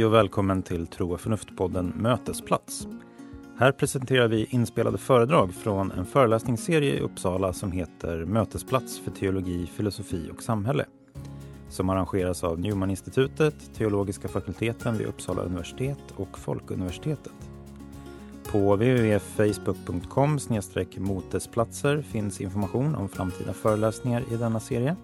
[0.00, 2.88] Hej och välkommen till Tro och förnuft-podden Mötesplats.
[3.58, 9.66] Här presenterar vi inspelade föredrag från en föreläsningsserie i Uppsala som heter Mötesplats för teologi,
[9.66, 10.84] filosofi och samhälle
[11.68, 17.50] som arrangeras av Newman-institutet, teologiska fakulteten vid Uppsala universitet och Folkuniversitetet.
[18.52, 20.38] På www.facebook.com
[20.96, 24.96] motesplatser finns information om framtida föreläsningar i denna serie.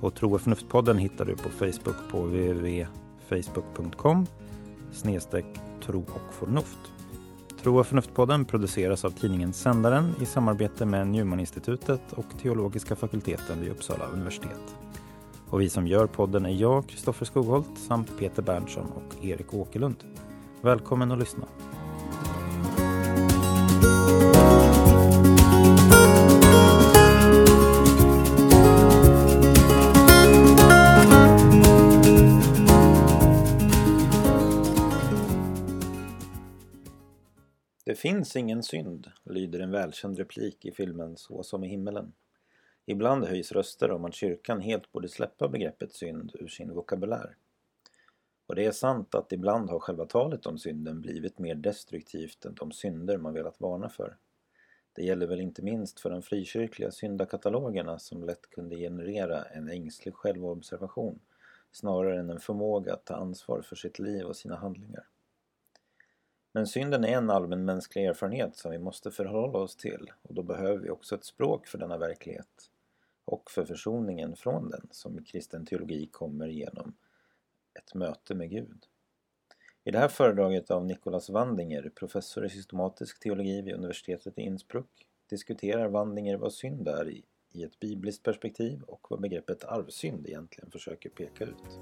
[0.00, 2.86] Och Tro och förnuft-podden hittar du på Facebook på www
[3.28, 4.26] www.facebook.com
[5.84, 6.78] tro och förnuft.
[7.62, 13.70] Tro och förnuft-podden produceras av tidningen Sändaren i samarbete med Newman-institutet och teologiska fakulteten vid
[13.70, 14.76] Uppsala universitet.
[15.50, 19.96] Och vi som gör podden är jag, Kristoffer Skogholt, samt Peter Berntsson och Erik Åkerlund.
[20.60, 21.46] Välkommen att lyssna.
[37.96, 42.12] Finns ingen synd, lyder en välkänd replik i filmen Så som i himmelen.
[42.86, 47.36] Ibland höjs röster om att kyrkan helt borde släppa begreppet synd ur sin vokabulär.
[48.46, 52.54] Och det är sant att ibland har själva talet om synden blivit mer destruktivt än
[52.54, 54.16] de synder man velat varna för.
[54.92, 60.14] Det gäller väl inte minst för de frikyrkliga syndakatalogerna som lätt kunde generera en ängslig
[60.14, 61.20] självobservation
[61.72, 65.04] snarare än en förmåga att ta ansvar för sitt liv och sina handlingar.
[66.56, 70.78] Men synden är en allmänmänsklig erfarenhet som vi måste förhålla oss till och då behöver
[70.78, 72.70] vi också ett språk för denna verklighet
[73.24, 76.94] och för försoningen från den som i kristen teologi kommer genom
[77.78, 78.86] ett möte med Gud.
[79.84, 85.06] I det här föredraget av Nicolas Wandinger, professor i systematisk teologi vid universitetet i Innsbruck,
[85.30, 90.70] diskuterar Wandinger vad synd är i, i ett bibliskt perspektiv och vad begreppet arvsynd egentligen
[90.70, 91.80] försöker peka ut.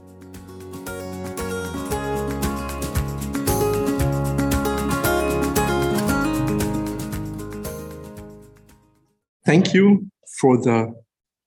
[9.47, 10.11] Thank you
[10.41, 10.95] for the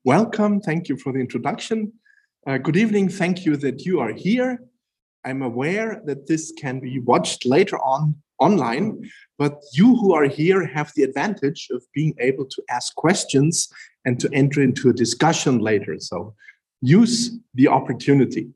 [0.06, 0.62] welcome.
[0.62, 1.94] Thank you for the introduction.
[2.46, 3.10] Uh, good evening.
[3.10, 4.60] Thank you that you are here.
[5.26, 9.10] I'm aware that this can be watched later on online,
[9.40, 13.68] but you who are here have the advantage of being able to ask questions
[14.06, 15.96] and to enter into a discussion later.
[16.00, 16.36] So
[16.82, 18.50] use the opportunity.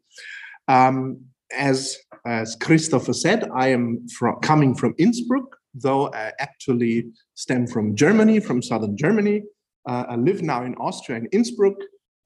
[0.67, 1.19] Um,
[1.51, 1.97] as,
[2.27, 8.39] as Christopher said, I am from, coming from Innsbruck, though I actually stem from Germany,
[8.39, 9.43] from southern Germany.
[9.87, 11.75] Uh, I live now in Austria, in Innsbruck.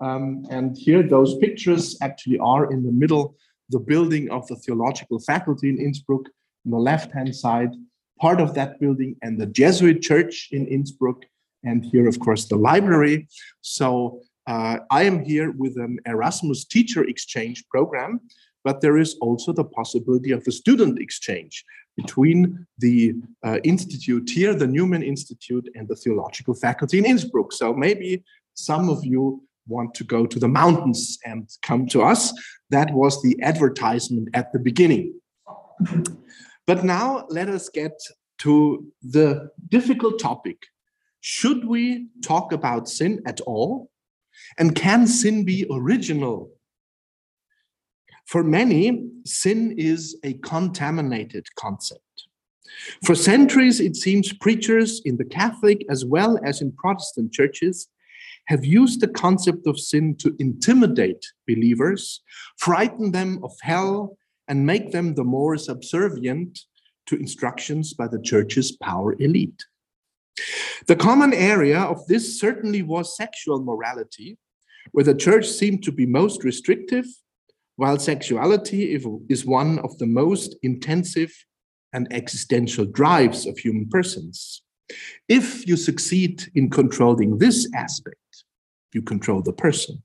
[0.01, 3.35] Um, and here, those pictures actually are in the middle,
[3.69, 6.25] the building of the theological faculty in Innsbruck,
[6.65, 7.69] on the left hand side,
[8.19, 11.23] part of that building, and the Jesuit church in Innsbruck.
[11.63, 13.27] And here, of course, the library.
[13.61, 18.19] So uh, I am here with an Erasmus teacher exchange program,
[18.63, 21.63] but there is also the possibility of a student exchange
[21.95, 23.13] between the
[23.43, 27.51] uh, institute here, the Newman Institute, and the theological faculty in Innsbruck.
[27.53, 28.23] So maybe
[28.53, 32.33] some of you want to go to the mountains and come to us.
[32.69, 35.19] That was the advertisement at the beginning.
[36.67, 37.93] But now let us get
[38.39, 40.57] to the difficult topic.
[41.21, 43.89] Should we talk about sin at all?
[44.57, 46.51] And can sin be original
[48.25, 52.01] for many, sin is a contaminated concept.
[53.03, 57.87] For centuries, it seems preachers in the Catholic as well as in Protestant churches
[58.47, 62.21] have used the concept of sin to intimidate believers,
[62.57, 66.59] frighten them of hell, and make them the more subservient
[67.07, 69.65] to instructions by the church's power elite.
[70.87, 74.37] The common area of this certainly was sexual morality,
[74.91, 77.05] where the church seemed to be most restrictive
[77.75, 78.93] while sexuality
[79.29, 81.31] is one of the most intensive
[81.93, 84.61] and existential drives of human persons.
[85.27, 88.17] If you succeed in controlling this aspect,
[88.93, 90.03] you control the person.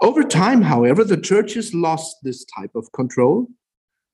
[0.00, 3.48] Over time, however, the church has lost this type of control,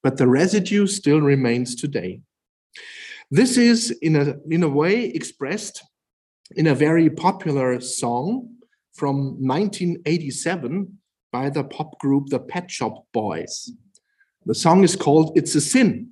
[0.02, 2.20] but the residue still remains today.
[3.30, 5.82] This is, in a, in a way, expressed
[6.54, 8.56] in a very popular song
[8.92, 10.98] from 1987
[11.32, 13.72] by the pop group the Pet Shop Boys.
[14.46, 16.10] The song is called It's a Sin.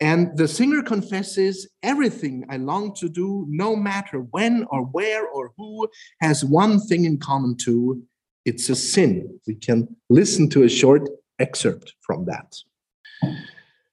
[0.00, 5.52] And the singer confesses everything I long to do, no matter when or where or
[5.56, 5.88] who,
[6.20, 8.02] has one thing in common too
[8.46, 9.40] it's a sin.
[9.46, 11.08] We can listen to a short
[11.38, 12.56] excerpt from that.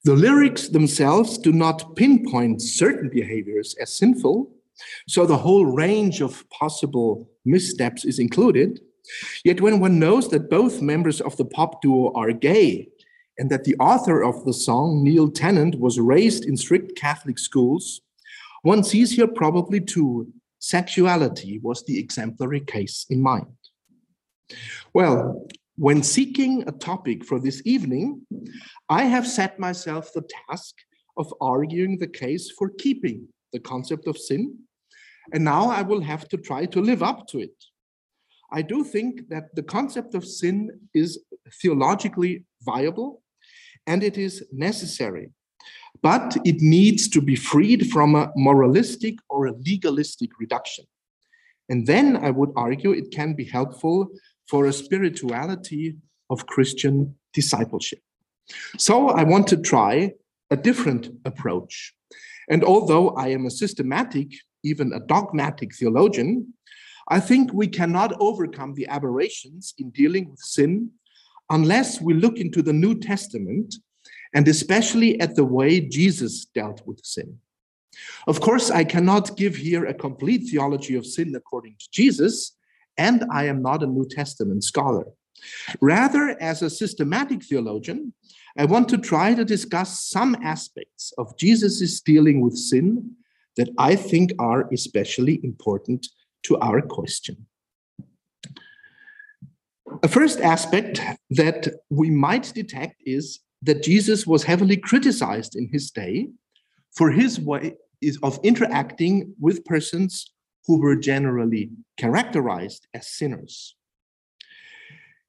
[0.03, 4.51] The lyrics themselves do not pinpoint certain behaviors as sinful,
[5.07, 8.79] so the whole range of possible missteps is included.
[9.43, 12.89] Yet when one knows that both members of the pop duo are gay
[13.37, 18.01] and that the author of the song, Neil Tennant, was raised in strict Catholic schools,
[18.61, 23.47] one sees here probably too sexuality was the exemplary case in mind.
[24.93, 25.45] Well,
[25.75, 28.25] when seeking a topic for this evening,
[28.87, 30.75] I have set myself the task
[31.17, 34.55] of arguing the case for keeping the concept of sin,
[35.33, 37.55] and now I will have to try to live up to it.
[38.53, 41.19] I do think that the concept of sin is
[41.61, 43.23] theologically viable
[43.87, 45.31] and it is necessary,
[46.01, 50.85] but it needs to be freed from a moralistic or a legalistic reduction.
[51.69, 54.09] And then I would argue it can be helpful
[54.47, 55.95] for a spirituality
[56.29, 57.99] of Christian discipleship.
[58.77, 60.13] So I want to try
[60.51, 61.93] a different approach.
[62.49, 64.27] And although I am a systematic,
[64.63, 66.52] even a dogmatic theologian,
[67.09, 70.91] I think we cannot overcome the aberrations in dealing with sin
[71.49, 73.75] unless we look into the New Testament
[74.33, 77.37] and especially at the way Jesus dealt with sin.
[78.27, 82.57] Of course, I cannot give here a complete theology of sin according to Jesus,
[82.97, 85.05] and I am not a New Testament scholar.
[85.81, 88.13] Rather, as a systematic theologian,
[88.57, 93.15] I want to try to discuss some aspects of Jesus' dealing with sin
[93.57, 96.07] that I think are especially important
[96.43, 97.45] to our question.
[100.01, 105.91] A first aspect that we might detect is that Jesus was heavily criticized in his
[105.91, 106.27] day
[106.91, 107.75] for his way
[108.21, 110.33] of interacting with persons
[110.67, 113.75] who were generally characterized as sinners.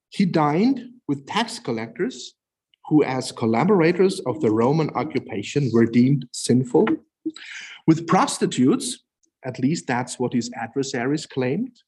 [0.08, 2.34] He dined with tax collectors
[2.87, 6.87] who, as collaborators of the Roman occupation, were deemed sinful,
[7.87, 9.04] with prostitutes,
[9.44, 11.82] at least that's what his adversaries claimed,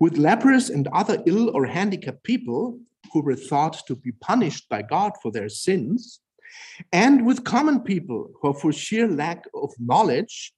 [0.00, 2.78] with lepers and other ill or handicapped people
[3.12, 6.20] who were thought to be punished by God for their sins,
[6.92, 10.52] and with common people who, for sheer lack of knowledge,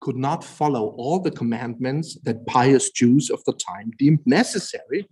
[0.00, 5.08] could not follow all the commandments that pious Jews of the time deemed necessary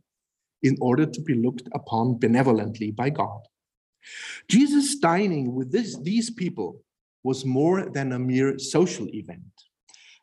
[0.62, 3.40] in order to be looked upon benevolently by God.
[4.48, 6.82] Jesus dining with this, these people
[7.24, 9.42] was more than a mere social event.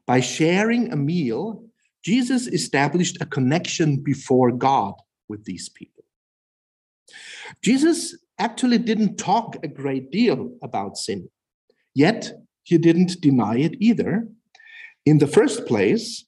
[0.06, 1.64] By sharing a meal,
[2.04, 4.94] Jesus established a connection before God
[5.30, 6.04] with these people.
[7.64, 11.30] Jesus actually didn't talk a great deal about sin,
[11.96, 12.34] yet
[12.64, 14.28] he didn't deny it either.
[15.06, 16.26] In the first place,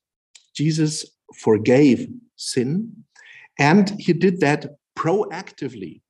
[0.56, 2.08] Jesus forgave
[2.38, 2.92] sin,
[3.60, 6.02] and he did that proactively,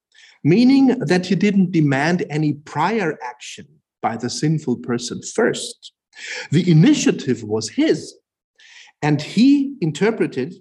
[0.43, 3.67] meaning that he didn't demand any prior action
[4.01, 5.94] by the sinful person first.
[6.51, 8.15] The initiative was his,
[9.01, 10.55] and he interpreted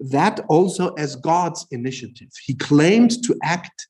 [0.00, 2.28] that also as God's initiative.
[2.44, 3.88] He claimed to act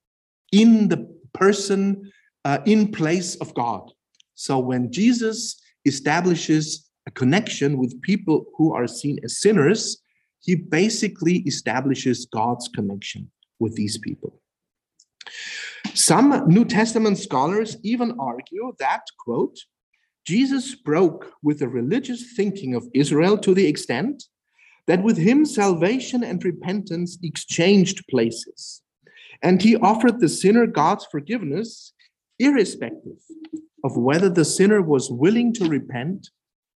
[0.52, 2.10] in the person
[2.44, 3.90] uh, in place of God.
[4.34, 10.02] So when Jesus establishes a connection with people who are seen as sinners,
[10.40, 14.40] he basically establishes God's connection with these people.
[15.94, 19.58] Some New Testament scholars even argue that, quote,
[20.26, 24.24] Jesus broke with the religious thinking of Israel to the extent
[24.86, 28.82] that with him salvation and repentance exchanged places.
[29.42, 31.92] And he offered the sinner God's forgiveness,
[32.38, 33.18] irrespective
[33.84, 36.28] of whether the sinner was willing to repent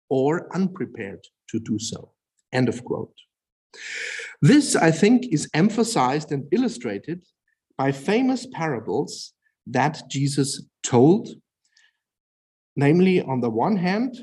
[0.09, 2.11] or unprepared to do so.
[2.51, 3.13] End of quote.
[4.41, 7.23] This, I think, is emphasized and illustrated
[7.77, 9.33] by famous parables
[9.67, 11.29] that Jesus told.
[12.75, 14.17] Namely, on the one hand,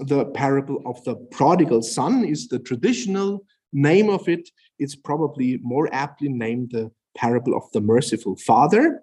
[0.00, 4.48] the parable of the prodigal son is the traditional name of it.
[4.78, 9.02] It's probably more aptly named the parable of the merciful father.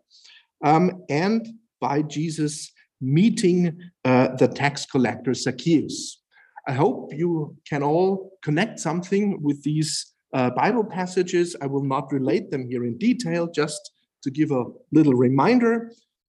[0.63, 1.48] Um, and
[1.79, 2.71] by Jesus
[3.01, 6.21] meeting uh, the tax collector Zacchaeus.
[6.67, 11.55] I hope you can all connect something with these uh, Bible passages.
[11.62, 13.91] I will not relate them here in detail, just
[14.24, 15.91] to give a little reminder.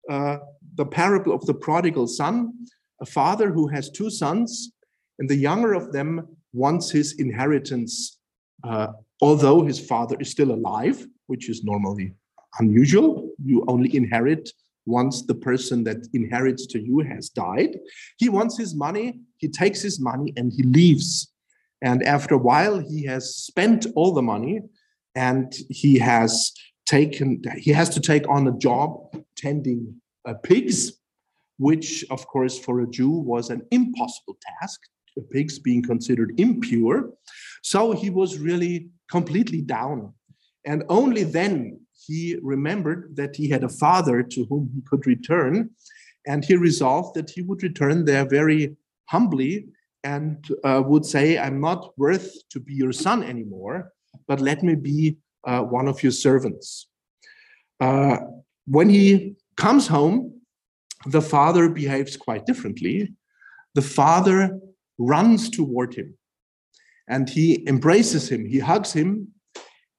[0.09, 0.37] Uh,
[0.75, 2.53] the parable of the prodigal son,
[3.01, 4.71] a father who has two sons,
[5.19, 8.19] and the younger of them wants his inheritance,
[8.63, 8.87] uh,
[9.21, 12.13] although his father is still alive, which is normally
[12.59, 13.29] unusual.
[13.43, 14.49] You only inherit
[14.85, 17.77] once the person that inherits to you has died.
[18.17, 21.31] He wants his money, he takes his money and he leaves.
[21.81, 24.61] And after a while, he has spent all the money
[25.15, 26.53] and he has
[26.85, 30.93] taken, he has to take on a job tending uh, pigs,
[31.57, 34.79] which, of course, for a Jew was an impossible task,
[35.15, 37.11] the pigs being considered impure.
[37.63, 40.13] So he was really completely down
[40.65, 45.69] And only then he remembered that he had a father to whom he could return.
[46.27, 48.75] And he resolved that he would return there very
[49.05, 49.67] humbly
[50.03, 53.91] and uh, would say, I'm not worth to be your son anymore,
[54.27, 56.87] but let me be uh, one of your servants.
[57.79, 58.17] Uh,
[58.67, 60.41] when he comes home,
[61.05, 63.13] the father behaves quite differently.
[63.75, 64.59] The father
[64.97, 66.17] runs toward him
[67.07, 69.27] and he embraces him, he hugs him,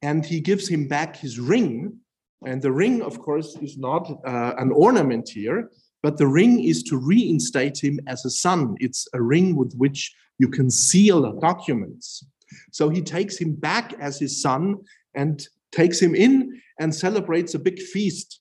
[0.02, 1.96] and he gives him back his ring.
[2.44, 5.70] And the ring, of course, is not uh, an ornament here,
[6.02, 8.76] but the ring is to reinstate him as a son.
[8.78, 12.24] It's a ring with which you can seal documents.
[12.72, 14.76] So he takes him back as his son
[15.16, 18.40] and takes him in and celebrates a big feast.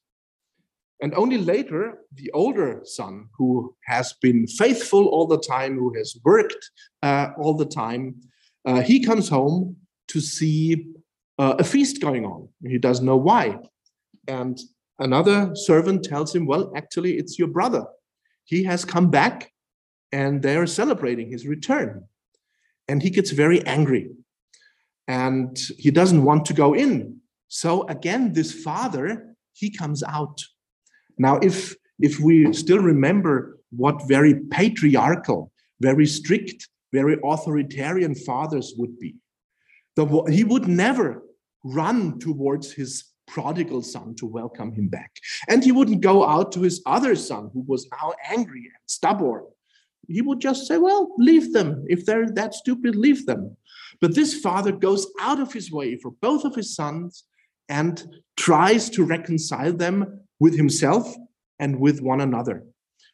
[1.02, 6.16] And only later, the older son, who has been faithful all the time, who has
[6.24, 6.70] worked
[7.02, 8.16] uh, all the time,
[8.66, 9.76] uh, he comes home
[10.08, 10.88] to see
[11.38, 12.48] uh, a feast going on.
[12.66, 13.58] He doesn't know why.
[14.28, 14.58] And
[15.00, 17.86] another servant tells him, Well, actually, it's your brother.
[18.46, 19.52] He has come back
[20.12, 22.06] and they are celebrating his return.
[22.88, 24.12] And he gets very angry
[25.08, 27.20] and he doesn't want to go in.
[27.48, 30.42] So again, this father, he comes out.
[31.18, 39.00] Now, if if we still remember what very patriarchal, very strict, very authoritarian fathers would
[39.00, 39.16] be,
[39.96, 41.24] the, he would never
[41.64, 45.12] run towards his prodigal son to welcome him back.
[45.48, 49.46] And he wouldn't go out to his other son, who was now angry and stubborn.
[50.08, 51.86] He would just say, Well, leave them.
[51.88, 53.58] If they're that stupid, leave them.
[54.02, 57.24] But this father goes out of his way for both of his sons
[57.70, 58.04] and
[58.38, 61.14] tries to reconcile them with himself
[61.60, 62.64] and with one another.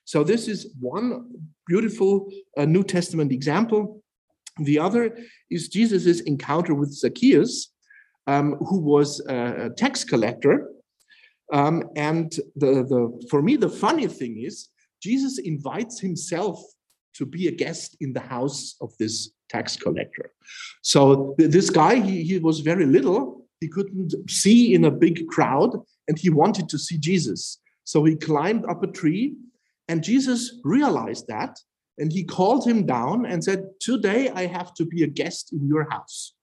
[0.06, 1.30] So, this is one
[1.68, 4.02] beautiful uh, New Testament example.
[4.58, 5.18] The other
[5.50, 7.72] is Jesus' encounter with Zacchaeus,
[8.28, 10.68] um, who was a tax collector.
[11.54, 14.70] Um, and the, the, for me, the funny thing is,
[15.02, 16.62] Jesus invites himself
[17.16, 20.32] to be a guest in the house of this tax collector.
[20.82, 23.46] So this guy, he, he was very little.
[23.60, 25.72] He couldn't see in a big crowd,
[26.08, 27.60] and he wanted to see Jesus.
[27.84, 29.36] So he climbed up a tree,
[29.88, 31.60] and Jesus realized that,
[31.98, 35.68] and he called him down and said, Today I have to be a guest in
[35.68, 36.34] your house.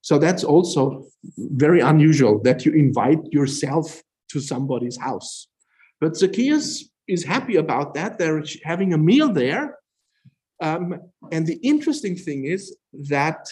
[0.00, 5.48] So that's also very unusual that you invite yourself to somebody's house.
[6.00, 8.18] But Zacchaeus is happy about that.
[8.18, 9.78] They're having a meal there.
[10.60, 11.00] Um,
[11.30, 13.48] and the interesting thing is that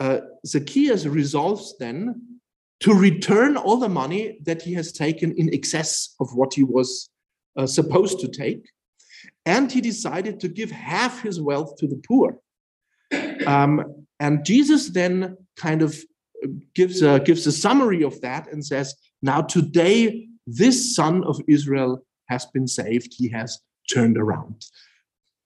[0.00, 2.40] uh, Zacchaeus resolves then
[2.80, 7.10] to return all the money that he has taken in excess of what he was
[7.56, 8.68] uh, supposed to take.
[9.46, 12.38] And he decided to give half his wealth to the poor.
[13.46, 15.96] Um, and Jesus then kind of
[16.74, 22.04] gives a, gives a summary of that and says, Now today, this son of Israel
[22.28, 23.14] has been saved.
[23.16, 23.60] He has
[23.92, 24.64] turned around.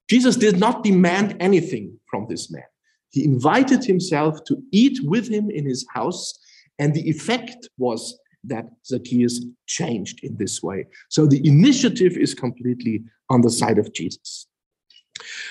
[0.09, 2.63] Jesus did not demand anything from this man.
[3.11, 6.39] He invited himself to eat with him in his house,
[6.79, 10.87] and the effect was that Zacchaeus changed in this way.
[11.09, 14.47] So the initiative is completely on the side of Jesus.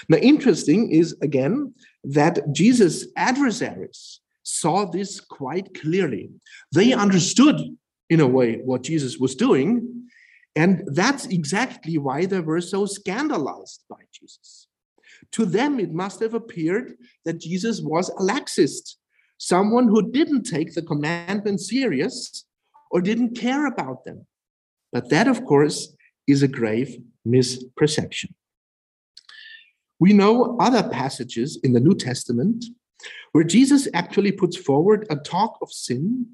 [0.07, 6.29] Now, interesting is again that Jesus' adversaries saw this quite clearly.
[6.71, 7.59] They understood,
[8.09, 9.94] in a way, what Jesus was doing,
[10.55, 14.67] and that's exactly why they were so scandalized by Jesus.
[15.33, 16.93] To them, it must have appeared
[17.25, 18.97] that Jesus was a laxist,
[19.37, 22.45] someone who didn't take the commandments serious
[22.89, 24.25] or didn't care about them.
[24.93, 25.93] But that, of course,
[26.27, 26.97] is a grave
[27.27, 28.33] misperception.
[29.99, 32.65] We know other passages in the New Testament
[33.33, 36.27] where Jesus actually puts forward a talk of sin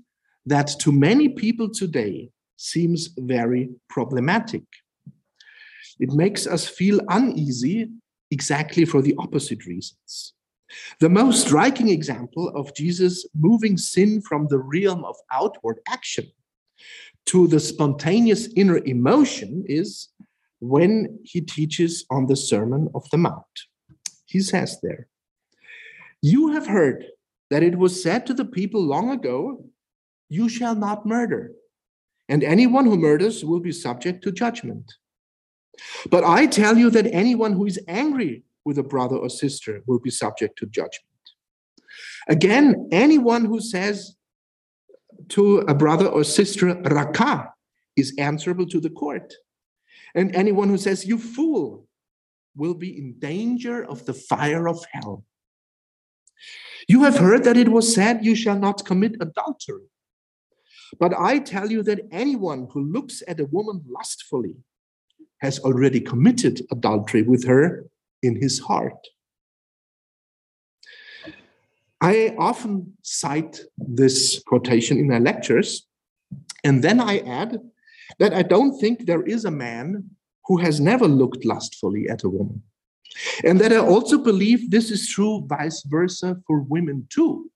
[0.46, 2.30] that to many people today
[2.62, 4.63] seems very problematic.
[6.00, 7.89] It makes us feel uneasy
[8.30, 10.34] exactly for the opposite reasons.
[11.00, 16.27] The most striking example of Jesus moving sin from the realm of outward action
[17.25, 20.10] to the spontaneous inner emotion is
[20.60, 23.56] when he teaches on the Sermon of the Mount.
[24.25, 25.08] He says there,
[26.22, 27.06] You have heard
[27.50, 29.65] that it was said to the people long ago,
[30.30, 31.51] You shall not murder
[32.32, 34.94] and anyone who murders will be subject to judgment.
[36.10, 40.00] But I tell you that anyone who is angry with a brother or sister will
[40.00, 41.24] be subject to judgment.
[42.30, 44.16] Again, anyone who says
[45.30, 47.54] to a brother or sister, Raca,
[47.98, 49.34] is answerable to the court.
[50.16, 51.86] And anyone who says, You fool,
[52.56, 55.26] will be in danger of the fire of hell.
[56.88, 59.90] You have heard that it was said, You shall not commit adultery.
[61.00, 64.56] But I tell you that anyone who looks at a woman lustfully
[65.40, 67.86] has already committed adultery with her
[68.22, 69.08] in his heart.
[72.02, 75.88] I often cite this quotation in my lectures,
[76.64, 77.60] and then I add
[78.20, 80.10] that I don't think there is a man
[80.46, 82.64] who has never looked lustfully at a woman.
[83.44, 87.52] And that I also believe this is true vice versa for women too.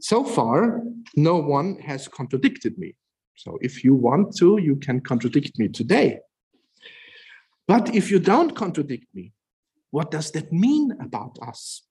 [0.00, 0.82] So far,
[1.16, 2.94] no one has contradicted me.
[3.36, 6.18] So if you want to, you can contradict me today.
[7.66, 9.32] But if you don't contradict me,
[9.90, 11.82] what does that mean about us?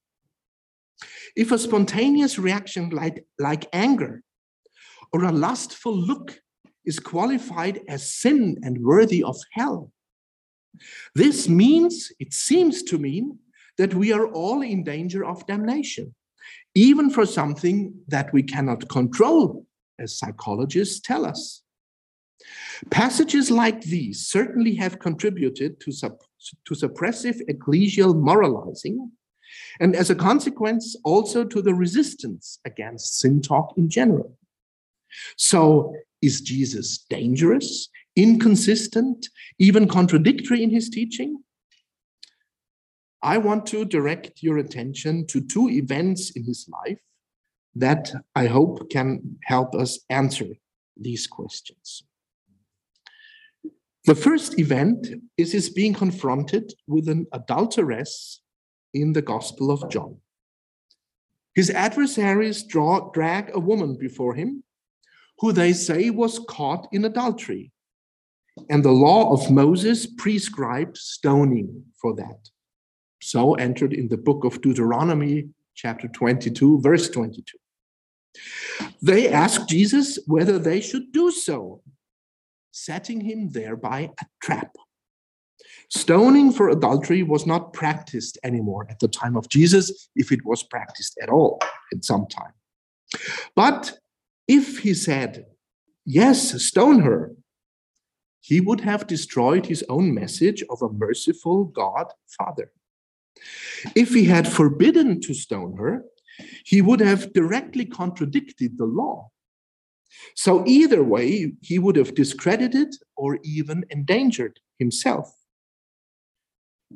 [1.35, 4.23] If a spontaneous reaction like, like anger
[5.13, 6.39] or a lustful look
[6.85, 9.91] is qualified as sin and worthy of hell,
[11.15, 13.39] this means, it seems to mean,
[13.77, 16.13] that we are all in danger of damnation,
[16.75, 19.65] even for something that we cannot control,
[19.99, 21.63] as psychologists tell us.
[22.91, 26.21] Passages like these certainly have contributed to, sup
[26.65, 29.11] to suppressive ecclesial moralizing,
[29.79, 34.37] and as a consequence, also to the resistance against sin talk in general.
[35.37, 41.43] So, is Jesus dangerous, inconsistent, even contradictory in his teaching?
[43.21, 46.99] I want to direct your attention to two events in his life
[47.75, 50.47] that I hope can help us answer
[50.95, 52.03] these questions.
[54.05, 55.07] The first event
[55.37, 58.41] is his being confronted with an adulteress
[58.93, 60.17] in the Gospel of John.
[61.55, 64.63] His adversaries draw, drag a woman before him
[65.39, 67.71] who they say was caught in adultery.
[68.69, 72.49] And the law of Moses prescribed stoning for that.
[73.21, 77.57] So entered in the book of Deuteronomy, chapter 22, verse 22.
[79.01, 81.81] They asked Jesus whether they should do so,
[82.71, 84.75] setting him thereby a trap.
[85.89, 90.63] Stoning for adultery was not practiced anymore at the time of Jesus, if it was
[90.63, 91.59] practiced at all
[91.93, 92.53] at some time.
[93.55, 93.97] But
[94.47, 95.45] if he said,
[96.05, 97.35] Yes, stone her,
[98.39, 102.05] he would have destroyed his own message of a merciful God
[102.37, 102.71] Father.
[103.95, 106.03] If he had forbidden to stone her,
[106.65, 109.29] he would have directly contradicted the law.
[110.35, 115.33] So, either way, he would have discredited or even endangered himself.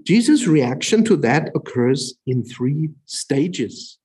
[0.04, 4.00] Jesus' reaction to that occurs in three stages.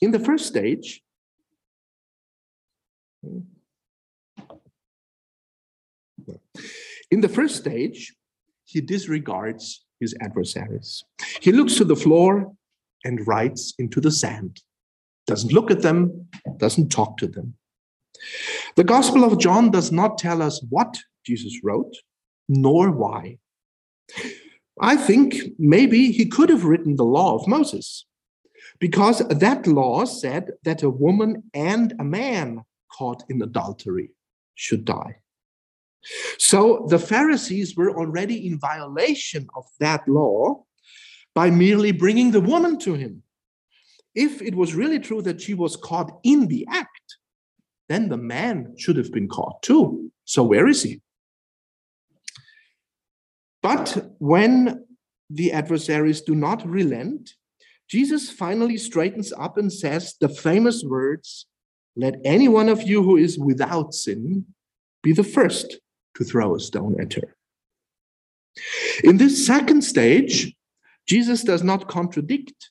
[0.00, 1.02] In the first stage,
[7.10, 8.14] in the first stage,
[8.64, 11.04] he disregards his adversaries.
[11.40, 12.52] He looks to the floor
[13.04, 14.60] and writes into the sand,
[15.26, 17.54] doesn't look at them, doesn't talk to them.
[18.76, 21.94] The Gospel of John does not tell us what Jesus wrote,
[22.48, 23.38] nor why.
[24.80, 28.06] I think maybe he could have written the law of Moses,
[28.78, 34.10] because that law said that a woman and a man caught in adultery
[34.54, 35.16] should die.
[36.38, 40.64] So the Pharisees were already in violation of that law
[41.34, 43.22] by merely bringing the woman to him.
[44.14, 47.16] If it was really true that she was caught in the act,
[47.88, 50.10] then the man should have been caught too.
[50.24, 51.02] So where is he?
[53.62, 54.84] But when
[55.28, 57.34] the adversaries do not relent,
[57.88, 61.46] Jesus finally straightens up and says the famous words
[61.96, 64.46] let any one of you who is without sin
[65.02, 65.78] be the first
[66.16, 67.36] to throw a stone at her.
[69.04, 70.54] In this second stage,
[71.06, 72.70] Jesus does not contradict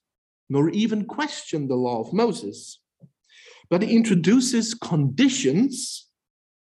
[0.49, 2.79] nor even question the law of Moses,
[3.69, 6.07] but he introduces conditions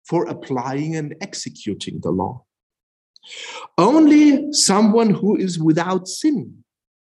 [0.06, 2.44] for applying and executing the law.
[3.78, 6.64] Only someone who is without sin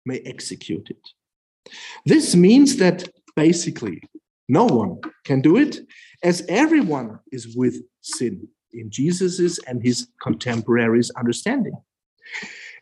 [0.06, 1.72] may execute it.
[2.06, 4.02] This means that basically
[4.48, 5.80] no one can do it,
[6.24, 8.48] as everyone is with sin
[8.80, 11.76] in Jesus's and his contemporaries' understanding.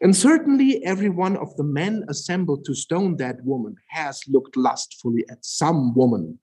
[0.01, 5.23] And certainly, every one of the men assembled to stone that woman has looked lustfully
[5.29, 6.39] at some woman,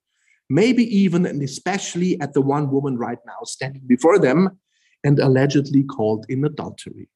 [0.48, 4.58] maybe even and especially at the one woman right now standing before them
[5.04, 7.08] and allegedly called in adultery.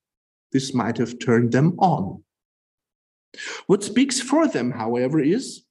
[0.53, 2.23] This might have turned them on.
[3.67, 5.65] What speaks for them, however, is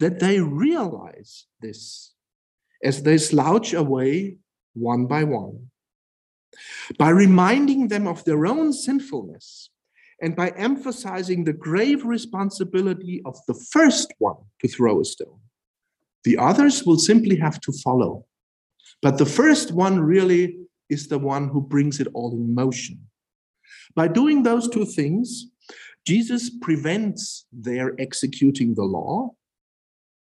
[0.00, 2.12] that they realize this
[2.82, 4.36] as they slouch away
[4.74, 5.70] one by one.
[6.98, 9.70] By reminding them of their own sinfulness
[10.20, 15.40] and by emphasizing the grave responsibility of the first one to throw a stone,
[16.24, 18.24] The others will simply have to follow.
[19.02, 20.56] But the first one really
[20.88, 23.06] is the one who brings it all in motion.
[23.94, 25.46] By doing those two things,
[26.06, 29.34] Jesus prevents their executing the law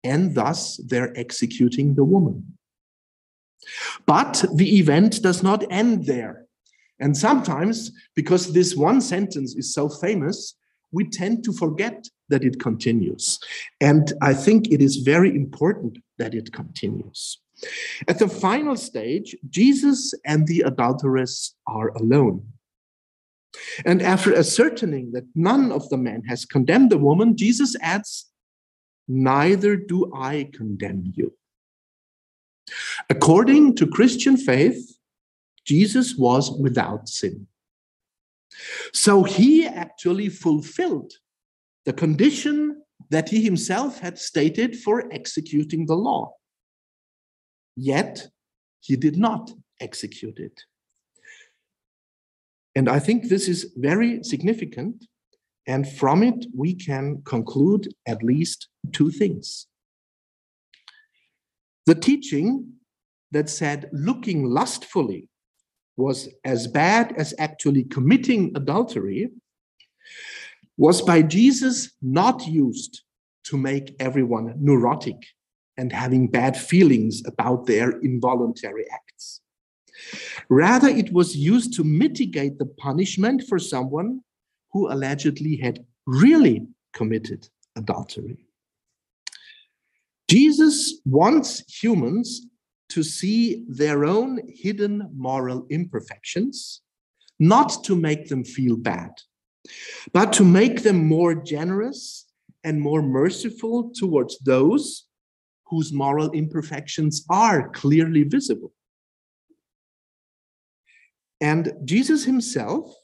[0.04, 2.55] and thus their executing the woman.
[4.06, 6.46] But the event does not end there.
[6.98, 10.54] And sometimes, because this one sentence is so famous,
[10.92, 13.38] we tend to forget that it continues.
[13.80, 17.38] And I think it is very important that it continues.
[18.08, 22.46] At the final stage, Jesus and the adulteress are alone.
[23.84, 28.26] And after ascertaining that none of the men has condemned the woman, Jesus adds,
[29.08, 31.32] Neither do I condemn you.
[33.10, 34.98] According to Christian faith,
[35.64, 37.46] Jesus was without sin.
[38.92, 41.12] So he actually fulfilled
[41.84, 46.34] the condition that he himself had stated for executing the law.
[47.76, 48.28] Yet
[48.80, 49.50] he did not
[49.80, 50.62] execute it.
[52.74, 55.06] And I think this is very significant.
[55.66, 59.66] And from it, we can conclude at least two things.
[61.86, 62.72] The teaching
[63.30, 65.28] that said looking lustfully
[65.96, 69.30] was as bad as actually committing adultery
[70.76, 73.02] was by Jesus not used
[73.44, 75.16] to make everyone neurotic
[75.76, 79.40] and having bad feelings about their involuntary acts.
[80.48, 84.20] Rather, it was used to mitigate the punishment for someone
[84.72, 88.45] who allegedly had really committed adultery.
[90.28, 92.46] Jesus wants humans
[92.88, 96.82] to see their own hidden moral imperfections,
[97.38, 99.10] not to make them feel bad,
[100.12, 102.26] but to make them more generous
[102.64, 105.06] and more merciful towards those
[105.66, 108.72] whose moral imperfections are clearly visible.
[111.40, 112.94] And Jesus himself,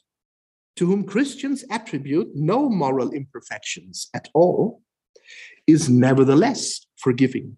[0.77, 4.83] to whom Christians attribute no moral imperfections at all,
[5.67, 7.57] is nevertheless forgiving.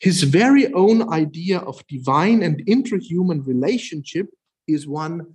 [0.00, 4.28] His very own idea of divine and interhuman relationship
[4.68, 5.34] is one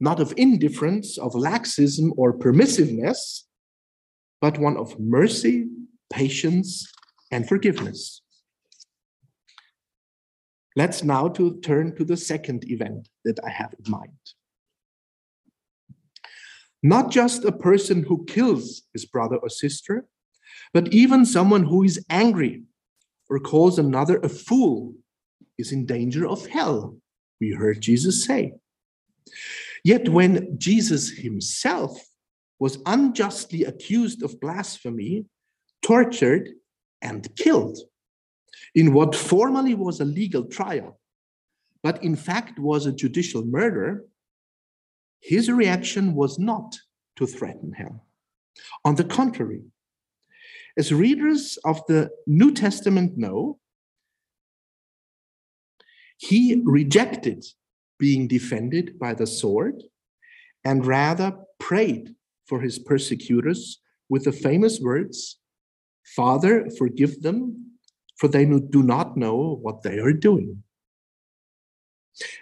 [0.00, 3.42] not of indifference, of laxism, or permissiveness,
[4.40, 5.68] but one of mercy,
[6.10, 6.90] patience,
[7.30, 8.22] and forgiveness.
[10.74, 14.12] Let's now to turn to the second event that I have in mind.
[16.82, 20.06] Not just a person who kills his brother or sister,
[20.72, 22.62] but even someone who is angry
[23.30, 24.92] or calls another a fool
[25.56, 26.96] is in danger of hell,
[27.40, 28.52] we heard Jesus say.
[29.84, 31.98] Yet when Jesus himself
[32.58, 35.24] was unjustly accused of blasphemy,
[35.80, 36.50] tortured,
[37.00, 37.78] and killed
[38.74, 41.00] in what formally was a legal trial,
[41.82, 44.04] but in fact was a judicial murder,
[45.20, 46.76] his reaction was not
[47.16, 48.04] to threaten hell.
[48.84, 49.62] On the contrary,
[50.76, 53.58] as readers of the New Testament know,
[56.16, 57.44] he rejected
[57.98, 59.82] being defended by the sword
[60.64, 62.14] and rather prayed
[62.46, 65.36] for his persecutors with the famous words
[66.16, 67.76] Father, forgive them,
[68.16, 70.64] for they do not know what they are doing.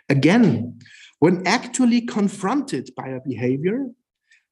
[0.09, 0.79] Again,
[1.19, 3.89] when actually confronted by a behavior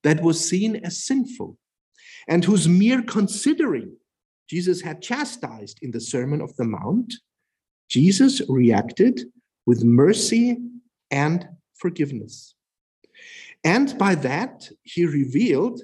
[0.03, 1.57] that was seen as sinful,
[2.29, 3.97] and whose mere considering
[4.49, 7.15] Jesus had chastised in the Sermon of the Mount,
[7.89, 9.21] Jesus reacted
[9.67, 10.59] with mercy
[11.11, 12.55] and forgiveness.
[13.65, 15.83] And by that, he revealed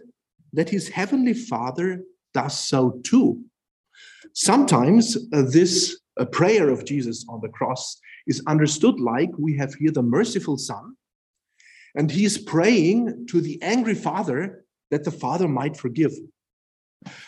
[0.53, 2.03] that his heavenly Father
[2.35, 3.45] does so too.
[4.35, 9.75] Sometimes uh, this uh, prayer of Jesus on the cross is understood like we have
[9.75, 10.97] here the merciful Son,
[11.95, 14.62] and he is praying to the angry Father
[14.93, 16.13] that the Father might forgive.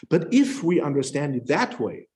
[0.09, 2.07] But if we understand it that way,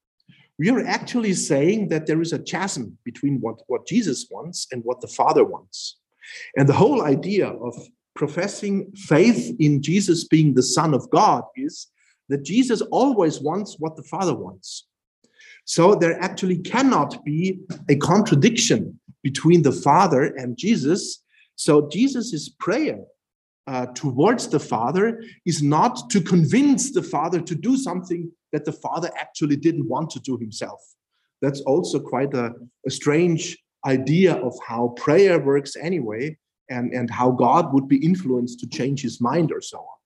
[0.59, 4.85] we are actually saying that there is a chasm between what, what Jesus wants and
[4.85, 5.97] what the Father wants.
[6.57, 7.75] And the whole idea of
[8.15, 11.89] professing faith in Jesus being the Son of God is
[12.29, 14.87] that Jesus always wants what the Father wants.
[15.65, 21.23] So there actually cannot be a contradiction between the Father and Jesus.
[21.57, 22.99] So Jesus' prayer
[23.69, 28.73] uh, towards the Father is not to convince the Father to do something that the
[28.73, 30.81] Father actually didn't want to do himself.
[31.43, 32.55] That's also quite a,
[32.87, 36.39] a strange idea of how prayer works anyway,
[36.71, 39.99] and, and how God would be influenced to change his mind or so on.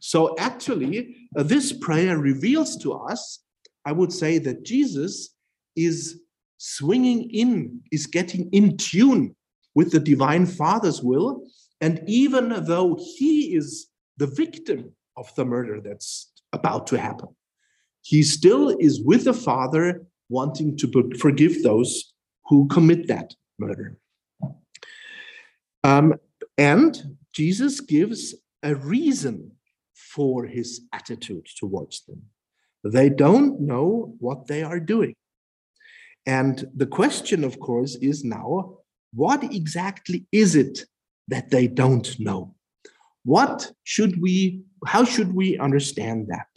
[0.00, 3.40] So, actually, uh, this prayer reveals to us,
[3.84, 5.34] I would say, that Jesus
[5.76, 6.20] is
[6.58, 9.34] swinging in, is getting in tune
[9.74, 11.44] with the divine Father's will.
[11.82, 17.28] And even though he is the victim of the murder that's about to happen,
[18.02, 22.14] he still is with the Father wanting to forgive those
[22.46, 23.98] who commit that murder.
[25.82, 26.14] Um,
[26.56, 29.52] and Jesus gives a reason
[29.94, 32.22] for his attitude towards them.
[32.84, 35.14] They don't know what they are doing.
[36.26, 38.78] And the question, of course, is now
[39.12, 40.84] what exactly is it
[41.32, 42.54] that they don't know?
[43.24, 46.52] What should we, how should we understand that?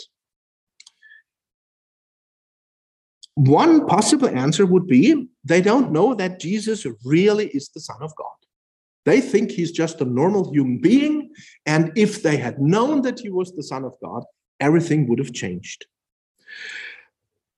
[3.35, 8.15] One possible answer would be they don't know that Jesus really is the Son of
[8.15, 8.27] God.
[9.05, 11.29] They think he's just a normal human being.
[11.65, 14.23] And if they had known that he was the Son of God,
[14.59, 15.85] everything would have changed.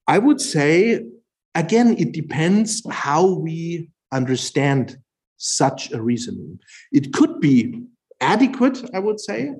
[0.06, 1.06] I would say,
[1.54, 4.98] again, it depends how we understand
[5.38, 6.58] such a reasoning.
[6.92, 7.84] It could be
[8.20, 9.54] adequate, I would say.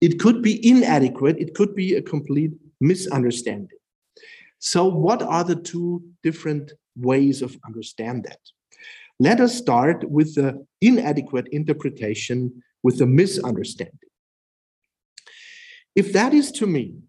[0.00, 1.38] It could be inadequate.
[1.38, 3.78] It could be a complete misunderstanding.
[4.58, 8.40] So, what are the two different ways of understand that?
[9.20, 13.98] Let us start with the inadequate interpretation, with the misunderstanding.
[15.96, 17.02] If that is to mean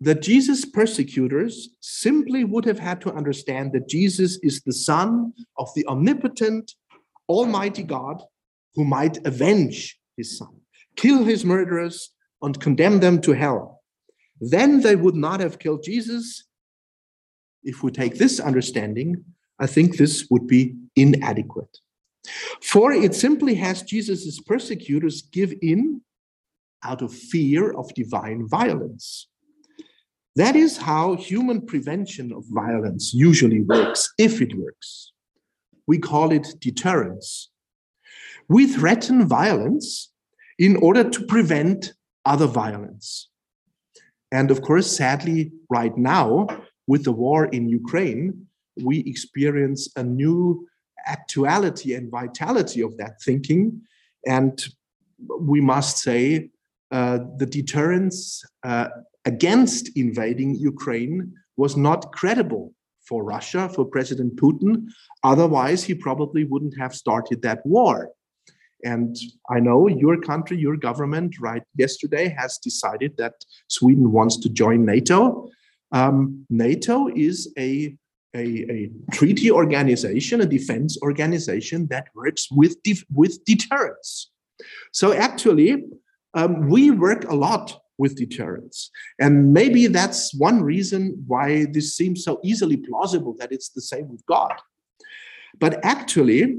[0.00, 5.68] that Jesus' persecutors simply would have had to understand that Jesus is the Son of
[5.76, 6.74] the omnipotent,
[7.28, 8.22] almighty God
[8.74, 10.60] who might avenge his Son,
[10.96, 13.82] kill his murderers, and condemn them to hell.
[14.40, 16.44] Then they would not have killed Jesus.
[17.62, 19.24] If we take this understanding,
[19.60, 21.78] I think this would be inadequate.
[22.62, 26.02] For it simply has Jesus' persecutors give in
[26.84, 29.28] out of fear of divine violence.
[30.34, 35.11] That is how human prevention of violence usually works, if it works.
[35.92, 37.50] We call it deterrence.
[38.48, 40.10] We threaten violence
[40.58, 41.92] in order to prevent
[42.24, 43.28] other violence.
[44.38, 46.46] And of course, sadly, right now,
[46.86, 48.46] with the war in Ukraine,
[48.88, 50.66] we experience a new
[51.04, 53.82] actuality and vitality of that thinking.
[54.26, 54.54] And
[55.50, 56.48] we must say
[56.90, 58.88] uh, the deterrence uh,
[59.26, 62.72] against invading Ukraine was not credible
[63.12, 64.86] for Russia, for President Putin.
[65.22, 68.08] Otherwise, he probably wouldn't have started that war.
[68.84, 69.14] And
[69.50, 73.34] I know your country, your government, right yesterday has decided that
[73.68, 75.50] Sweden wants to join NATO.
[76.00, 77.94] Um, NATO is a,
[78.34, 78.46] a,
[78.76, 82.76] a, treaty organization, a defense organization that works with,
[83.12, 84.30] with deterrence.
[84.92, 85.84] So actually,
[86.32, 88.90] um, we work a lot with deterrence.
[89.20, 94.08] And maybe that's one reason why this seems so easily plausible that it's the same
[94.08, 94.54] with God.
[95.58, 96.58] But actually,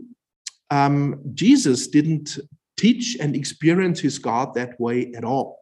[0.69, 2.39] um, Jesus didn't
[2.77, 5.59] teach and experience his God that way at all.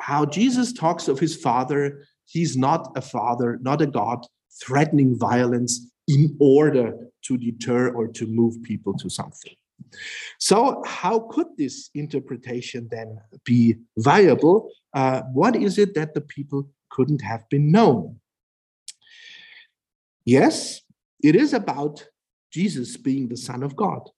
[0.00, 4.26] How Jesus talks of his Father, he's not a Father, not a God
[4.62, 9.54] threatening violence in order to deter or to move people to something.
[10.38, 14.70] So, how could this interpretation then be viable?
[14.92, 18.20] Uh, what is it that the people couldn't have been known?
[20.24, 20.80] Yes,
[21.22, 22.06] it is about
[22.52, 24.08] Jesus being the Son of God.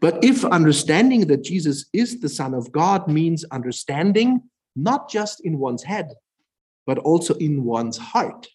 [0.00, 4.42] But if understanding that Jesus is the Son of God means understanding
[4.74, 6.08] not just in one's head,
[6.86, 8.46] but also in one's heart,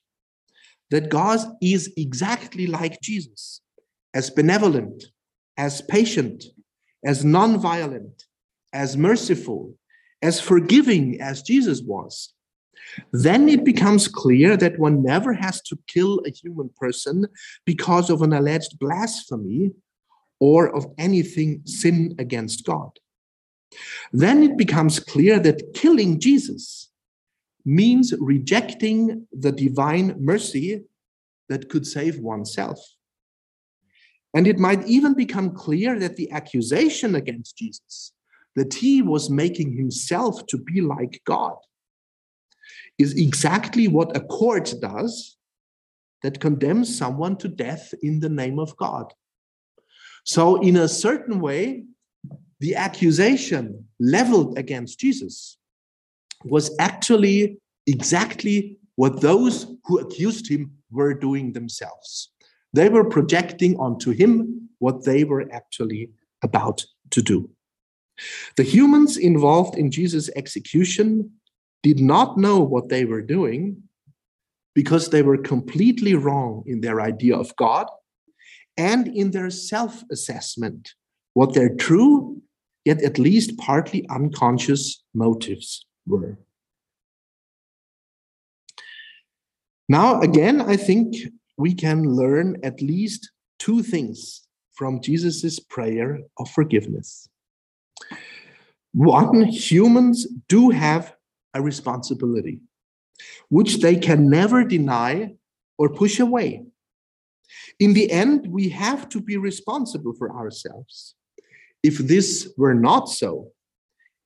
[0.89, 3.61] that God is exactly like Jesus,
[4.13, 5.05] as benevolent,
[5.57, 6.45] as patient,
[7.05, 8.23] as non-violent,
[8.73, 9.75] as merciful,
[10.21, 12.33] as forgiving as Jesus was,
[13.11, 17.25] then it becomes clear that one never has to kill a human person
[17.65, 19.71] because of an alleged blasphemy
[20.39, 22.91] or of anything sin against God.
[24.11, 26.89] Then it becomes clear that killing Jesus
[27.63, 30.83] means rejecting the divine mercy
[31.47, 32.79] that could save oneself.
[34.33, 38.13] And it might even become clear that the accusation against Jesus,
[38.55, 41.57] that he was making himself to be like God,
[42.97, 45.37] is exactly what a court does
[46.23, 49.11] that condemns someone to death in the name of God.
[50.23, 51.83] So, in a certain way,
[52.59, 55.57] the accusation leveled against Jesus
[56.45, 62.31] was actually exactly what those who accused him were doing themselves.
[62.73, 66.09] They were projecting onto him what they were actually
[66.41, 67.49] about to do.
[68.55, 71.31] The humans involved in Jesus' execution
[71.83, 73.83] did not know what they were doing,
[74.73, 77.87] because they were completely wrong in their idea of God
[78.77, 80.93] and in their self assessment,
[81.33, 82.41] what their true,
[82.85, 86.37] yet at least partly unconscious motives were.
[89.89, 91.15] Now, again, I think
[91.61, 97.29] we can learn at least two things from Jesus' prayer of forgiveness.
[98.93, 101.13] One, humans do have
[101.53, 102.59] a responsibility,
[103.49, 105.35] which they can never deny
[105.77, 106.63] or push away.
[107.79, 111.15] In the end, we have to be responsible for ourselves.
[111.83, 113.51] If this were not so,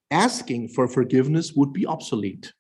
[0.10, 2.54] asking for forgiveness would be obsolete.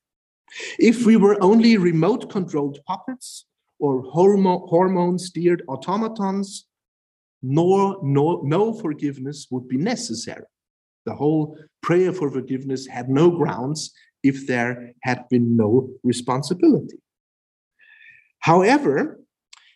[0.77, 3.45] If we were only remote controlled puppets
[3.79, 6.65] or hormone steered automatons,
[7.41, 10.45] nor, no, no forgiveness would be necessary.
[11.05, 13.91] The whole prayer for forgiveness had no grounds
[14.23, 16.97] if there had been no responsibility.
[18.39, 19.19] However,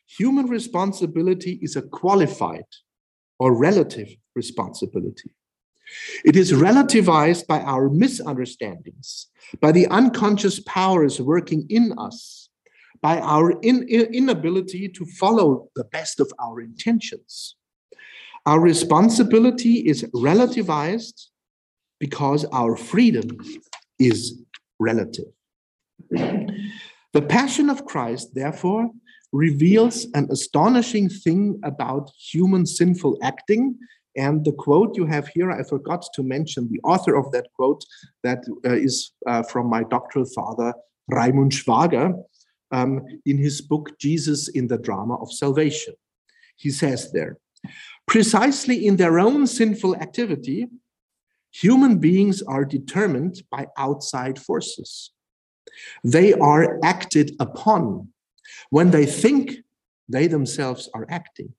[0.08, 2.66] human responsibility is a qualified
[3.38, 5.30] or relative responsibility.
[6.24, 9.28] It is relativized by our misunderstandings,
[9.60, 12.49] by the unconscious powers working in us,
[13.02, 17.56] by our in, inability to follow the best of our intentions.
[18.46, 21.28] Our responsibility is relativized
[22.00, 23.38] because our freedom
[24.00, 24.42] is
[24.80, 25.26] relative.
[26.10, 28.90] The Passion of Christ, therefore,
[29.32, 33.78] reveals an astonishing thing about human sinful acting
[34.16, 37.84] and the quote you have here, I forgot to mention the author of that quote,
[38.24, 40.74] that uh, is uh, from my doctoral father,
[41.12, 42.14] Raimund Schwager,
[42.72, 45.94] um, in his book, Jesus in the Drama of Salvation.
[46.56, 47.38] He says there,
[48.08, 50.68] precisely in their own sinful activity,
[51.52, 55.12] human beings are determined by outside forces.
[56.04, 58.10] They are acted upon
[58.70, 59.58] when they think
[60.08, 61.54] they themselves are acting.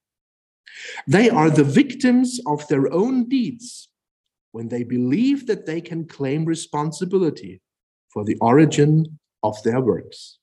[1.07, 3.89] They are the victims of their own deeds
[4.53, 7.61] when they believe that they can claim responsibility
[8.13, 10.40] for the origin of their works.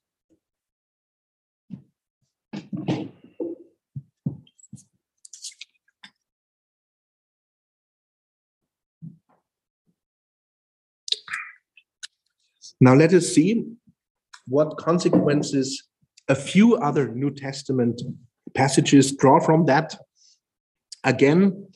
[12.80, 13.66] Now let us see
[14.48, 15.84] what consequences
[16.28, 18.02] a few other New Testament
[18.54, 19.98] passages draw from that
[21.08, 21.68] Again,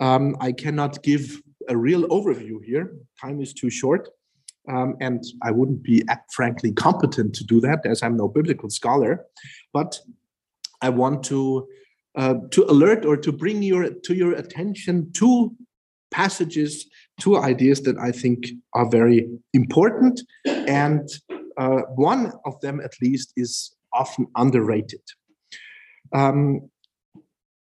[0.00, 2.96] um, I cannot give a real overview here.
[3.20, 4.08] Time is too short.
[4.68, 9.24] Um, and I wouldn't be frankly competent to do that as I'm no biblical scholar.
[9.72, 10.00] But
[10.82, 11.68] I want to
[12.14, 15.56] uh, to alert or to bring your to your attention two
[16.10, 16.86] passages,
[17.18, 21.08] two ideas that I think are very important, and
[21.56, 25.00] uh, one of them at least is often underrated.
[26.12, 26.70] Um,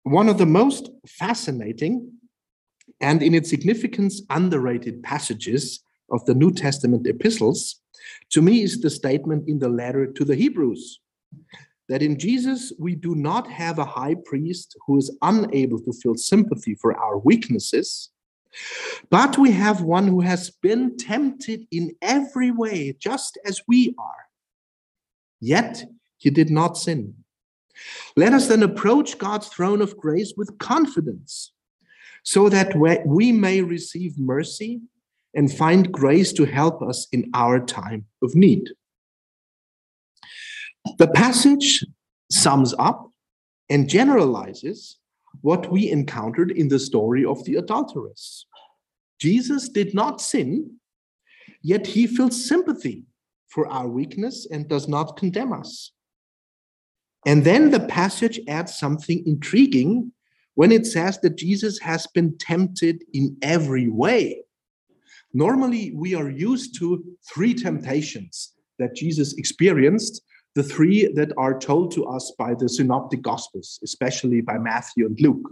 [0.04, 2.14] one of the most fascinating
[3.02, 7.82] and in its significance underrated passages of the New Testament epistles,
[8.32, 11.00] to me, is the statement in the letter to the Hebrews
[11.90, 16.16] that in Jesus we do not have a high priest who is unable to feel
[16.16, 18.12] sympathy for our weaknesses,
[19.10, 24.28] but we have one who has been tempted in every way, just as we are.
[25.42, 25.84] Yet
[26.18, 27.16] he did not sin.
[28.16, 31.54] Let us then approach God's throne of grace with confidence
[32.24, 32.76] so that
[33.06, 34.82] we may receive mercy
[35.34, 38.70] and find grace to help us in our time of need.
[40.98, 41.86] The passage
[42.32, 43.12] sums up
[43.70, 44.98] and generalizes
[45.42, 48.46] what we encountered in the story of the adulteress.
[49.20, 50.78] Jesus did not sin,
[51.62, 53.04] yet he feels sympathy
[53.48, 55.92] for our weakness and does not condemn us.
[57.26, 60.14] And then the passage adds something intriguing
[60.56, 64.44] when it says that Jesus has been tempted in every way.
[65.34, 70.22] Normally, we are used to three temptations that Jesus experienced,
[70.60, 75.18] the three that are told to us by the synoptic gospels, especially by Matthew and
[75.22, 75.48] Luke.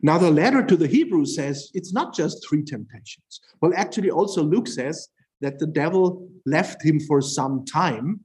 [0.00, 3.32] Now, the letter to the Hebrews says it's not just three temptations.
[3.60, 5.08] Well, actually, also Luke says
[5.42, 8.24] that the devil left him for some time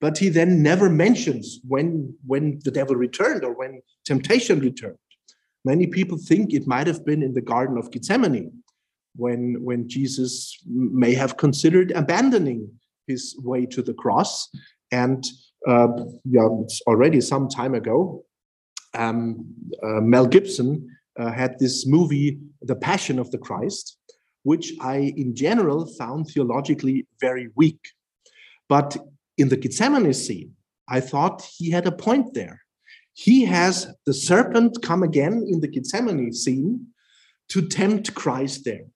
[0.00, 4.98] but he then never mentions when when the devil returned or when temptation returned
[5.64, 8.52] many people think it might have been in the garden of gethsemane
[9.16, 12.68] when when jesus may have considered abandoning
[13.06, 14.48] his way to the cross
[15.02, 15.20] and
[15.72, 15.88] uh,
[16.36, 17.98] yeah it's already some time ago
[19.02, 19.18] um,
[19.86, 20.68] uh, mel gibson
[21.20, 22.38] uh, had this movie
[22.70, 23.98] the passion of the christ
[24.50, 27.82] which i in general found theologically very weak
[28.68, 28.96] but
[29.38, 30.52] in the Gethsemane scene,
[30.88, 32.62] I thought he had a point there.
[33.12, 36.86] He has the serpent come again in the Gethsemane scene
[37.48, 38.86] to tempt Christ there.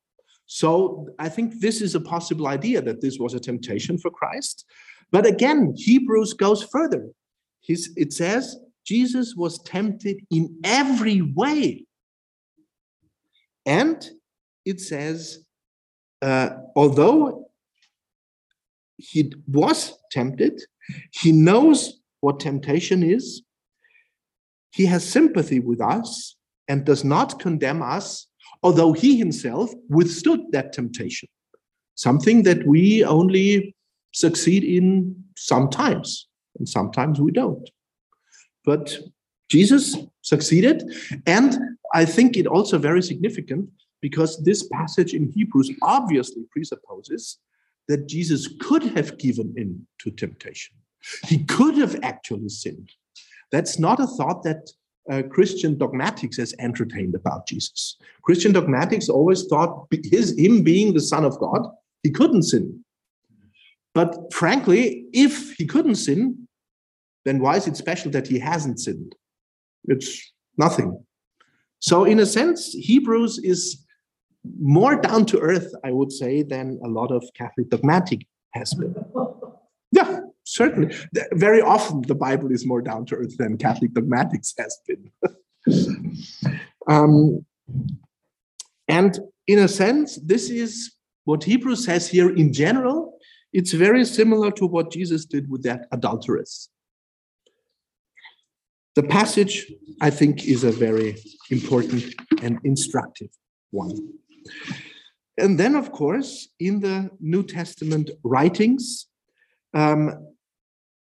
[0.47, 4.65] So I think this is a possible idea that this was a temptation for Christ.
[5.11, 7.11] But again, Hebrews goes further.
[7.69, 11.87] It says Jesus was tempted in every way.
[13.67, 14.09] And
[14.65, 15.45] it says,
[16.23, 17.51] uh, although
[18.97, 20.61] he was tempted,
[21.13, 23.43] he knows what temptation is,
[24.73, 26.37] he has sympathy with us
[26.69, 28.27] and does not condemn us,
[28.63, 31.29] although he himself withstood that temptation.
[31.95, 33.75] Something that we only
[34.13, 37.69] succeed in sometimes, and sometimes we don't.
[38.65, 38.99] But
[39.51, 40.83] Jesus succeeded.
[41.27, 41.59] And
[41.95, 43.69] I think it also very significant
[44.01, 47.39] because this passage in Hebrews obviously presupposes
[47.89, 50.77] that Jesus could have given in to temptation.
[51.27, 52.91] He could have actually sinned.
[53.51, 54.71] That's not a thought that
[55.11, 57.97] uh, Christian dogmatics has entertained about Jesus.
[58.23, 61.63] Christian dogmatics always thought his him being the Son of God,
[62.03, 62.85] he couldn't sin.
[64.01, 66.49] But frankly, if he couldn't sin,
[67.27, 69.15] then why is it special that he hasn't sinned?
[69.85, 71.05] It's nothing.
[71.81, 73.85] So, in a sense, Hebrews is
[74.59, 78.95] more down to earth, I would say, than a lot of Catholic dogmatic has been.
[79.93, 80.95] Yeah, certainly.
[81.33, 85.11] Very often, the Bible is more down to earth than Catholic dogmatics has been.
[86.89, 87.45] um,
[88.89, 90.95] and in a sense, this is
[91.25, 93.19] what Hebrews says here in general.
[93.53, 96.69] It's very similar to what Jesus did with that adulteress.
[98.95, 101.17] The passage, I think, is a very
[101.51, 103.31] important and instructive
[103.71, 103.97] one.
[105.39, 109.07] And then, of course, in the New Testament writings,
[109.75, 110.13] um,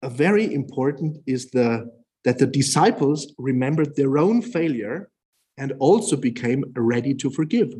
[0.03, 1.91] a very important is the
[2.24, 5.11] that the disciples remembered their own failure
[5.57, 7.72] and also became ready to forgive.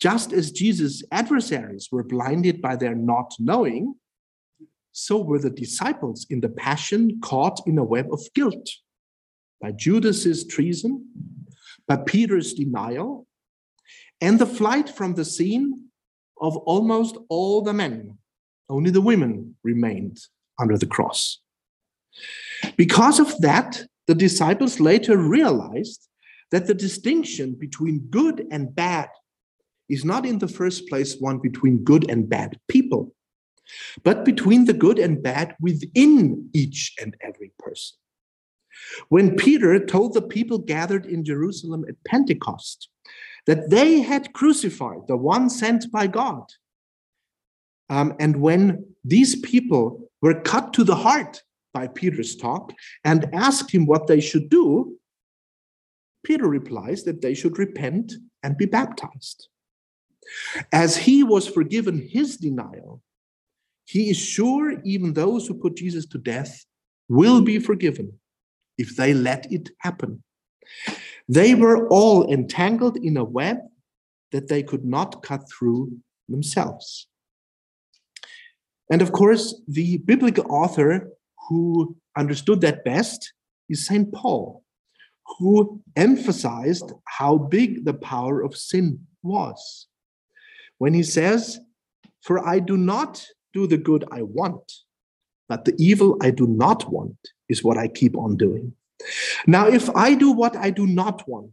[0.00, 3.94] Just as Jesus' adversaries were blinded by their not knowing,
[4.92, 8.68] so were the disciples in the passion caught in a web of guilt
[9.60, 11.08] by Judas's treason,
[11.86, 13.26] by Peter's denial,
[14.20, 15.88] and the flight from the scene
[16.40, 18.18] of almost all the men.
[18.68, 20.18] Only the women remained
[20.58, 21.40] under the cross.
[22.76, 26.08] Because of that, the disciples later realized
[26.50, 29.08] that the distinction between good and bad
[29.88, 33.14] is not in the first place one between good and bad people,
[34.02, 37.96] but between the good and bad within each and every person.
[39.08, 42.88] When Peter told the people gathered in Jerusalem at Pentecost
[43.46, 46.44] that they had crucified the one sent by God,
[47.90, 52.72] um, and when these people were cut to the heart by Peter's talk
[53.04, 54.98] and asked him what they should do,
[56.24, 58.12] Peter replies that they should repent
[58.42, 59.48] and be baptized.
[60.72, 63.02] As he was forgiven his denial,
[63.84, 66.64] he is sure even those who put Jesus to death
[67.08, 68.12] will be forgiven
[68.76, 70.22] if they let it happen.
[71.28, 73.58] They were all entangled in a web
[74.32, 75.92] that they could not cut through
[76.28, 77.08] themselves.
[78.90, 81.10] And of course, the biblical author
[81.48, 83.32] who understood that best
[83.68, 84.12] is St.
[84.12, 84.64] Paul,
[85.38, 89.87] who emphasized how big the power of sin was.
[90.78, 91.58] When he says,
[92.22, 94.72] For I do not do the good I want,
[95.48, 97.16] but the evil I do not want
[97.48, 98.72] is what I keep on doing.
[99.46, 101.52] Now, if I do what I do not want,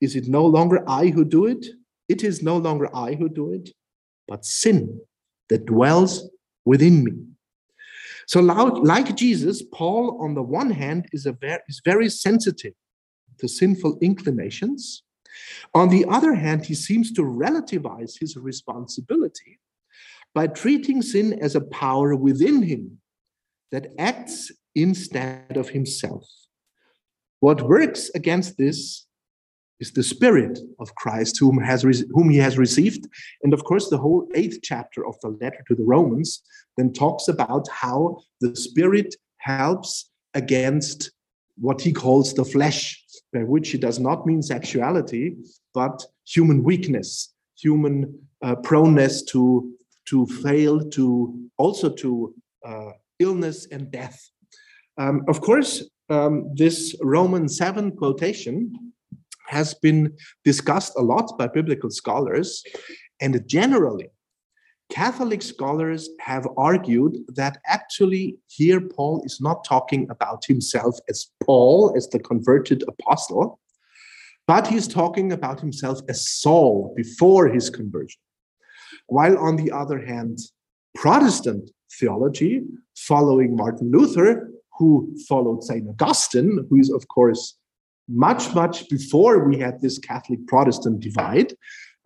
[0.00, 1.66] is it no longer I who do it?
[2.08, 3.70] It is no longer I who do it,
[4.26, 5.00] but sin
[5.48, 6.28] that dwells
[6.64, 7.12] within me.
[8.26, 12.74] So, like Jesus, Paul, on the one hand, is, a very, is very sensitive
[13.38, 15.02] to sinful inclinations.
[15.74, 19.58] On the other hand, he seems to relativize his responsibility
[20.34, 22.98] by treating sin as a power within him
[23.70, 26.26] that acts instead of himself.
[27.40, 29.06] What works against this
[29.80, 33.04] is the Spirit of Christ, whom, has whom he has received.
[33.42, 36.40] And of course, the whole eighth chapter of the letter to the Romans
[36.76, 41.10] then talks about how the Spirit helps against
[41.62, 43.02] what he calls the flesh,
[43.32, 45.36] by which he does not mean sexuality,
[45.72, 49.72] but human weakness, human uh, proneness to,
[50.06, 52.34] to fail, to also to
[52.66, 52.90] uh,
[53.20, 54.18] illness and death.
[54.98, 58.92] Um, of course, um, this Roman 7 quotation
[59.46, 60.12] has been
[60.44, 62.64] discussed a lot by biblical scholars,
[63.20, 64.08] and generally,
[64.92, 71.94] Catholic scholars have argued that actually here Paul is not talking about himself as Paul,
[71.96, 73.58] as the converted apostle,
[74.46, 78.20] but he's talking about himself as Saul before his conversion.
[79.06, 80.40] While on the other hand,
[80.94, 82.60] Protestant theology,
[82.94, 85.88] following Martin Luther, who followed St.
[85.88, 87.56] Augustine, who is, of course,
[88.10, 91.54] much, much before we had this Catholic Protestant divide,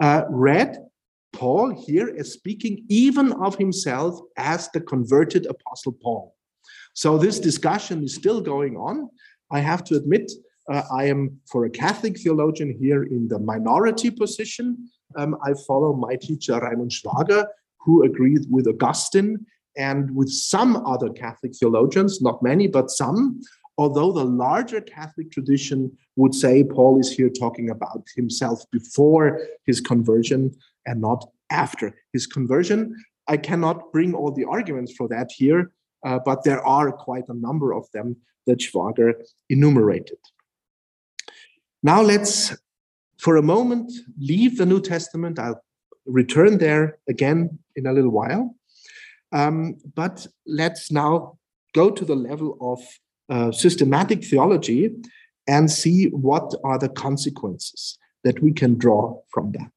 [0.00, 0.85] uh, read
[1.36, 6.34] Paul here is speaking even of himself as the converted Apostle Paul.
[6.94, 9.10] So this discussion is still going on.
[9.50, 10.32] I have to admit,
[10.72, 14.88] uh, I am, for a Catholic theologian, here in the minority position.
[15.16, 17.44] Um, I follow my teacher, Raimund Schwager,
[17.80, 19.44] who agreed with Augustine
[19.76, 23.42] and with some other Catholic theologians, not many, but some.
[23.78, 29.80] Although the larger Catholic tradition would say Paul is here talking about himself before his
[29.80, 30.56] conversion
[30.86, 32.96] and not after his conversion.
[33.28, 35.72] I cannot bring all the arguments for that here,
[36.04, 38.16] uh, but there are quite a number of them
[38.46, 39.14] that Schwager
[39.50, 40.18] enumerated.
[41.82, 42.56] Now let's,
[43.18, 45.38] for a moment, leave the New Testament.
[45.38, 45.62] I'll
[46.06, 48.54] return there again in a little while.
[49.32, 51.38] Um, but let's now
[51.74, 52.80] go to the level of
[53.28, 54.90] uh, systematic theology
[55.46, 59.72] and see what are the consequences that we can draw from that.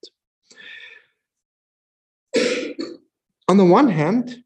[3.48, 4.44] On the one hand,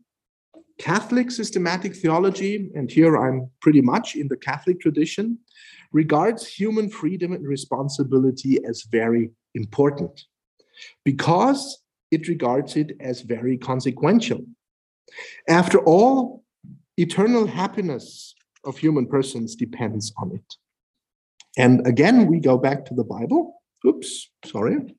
[0.79, 5.39] Catholic systematic theology, and here I'm pretty much in the Catholic tradition,
[5.91, 10.25] regards human freedom and responsibility as very important
[11.05, 14.41] because it regards it as very consequential.
[15.47, 16.43] After all,
[16.97, 18.33] eternal happiness
[18.65, 20.55] of human persons depends on it.
[21.57, 23.61] And again, we go back to the Bible.
[23.85, 24.95] Oops, sorry.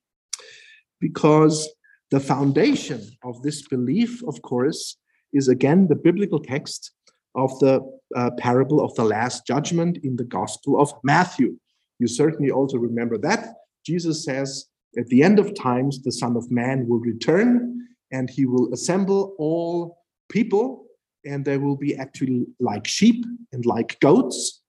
[1.01, 1.69] Because
[2.11, 4.97] the foundation of this belief, of course,
[5.33, 6.93] is again the biblical text
[7.35, 7.81] of the
[8.15, 11.59] uh, parable of the Last Judgment in the Gospel of Matthew.
[11.99, 13.55] You certainly also remember that.
[13.85, 18.47] Jesus says, At the end of times, the Son of Man will return and he
[18.47, 19.99] will assemble all
[20.29, 20.84] people,
[21.25, 24.63] and they will be actually like sheep and like goats.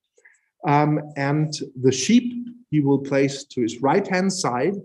[0.67, 4.75] Um, and the sheep he will place to his right hand side,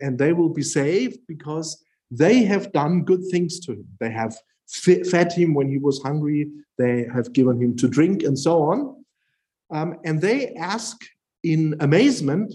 [0.00, 3.88] and they will be saved because they have done good things to him.
[4.00, 8.38] They have fed him when he was hungry, they have given him to drink, and
[8.38, 9.04] so on.
[9.70, 10.96] Um, and they ask
[11.42, 12.54] in amazement,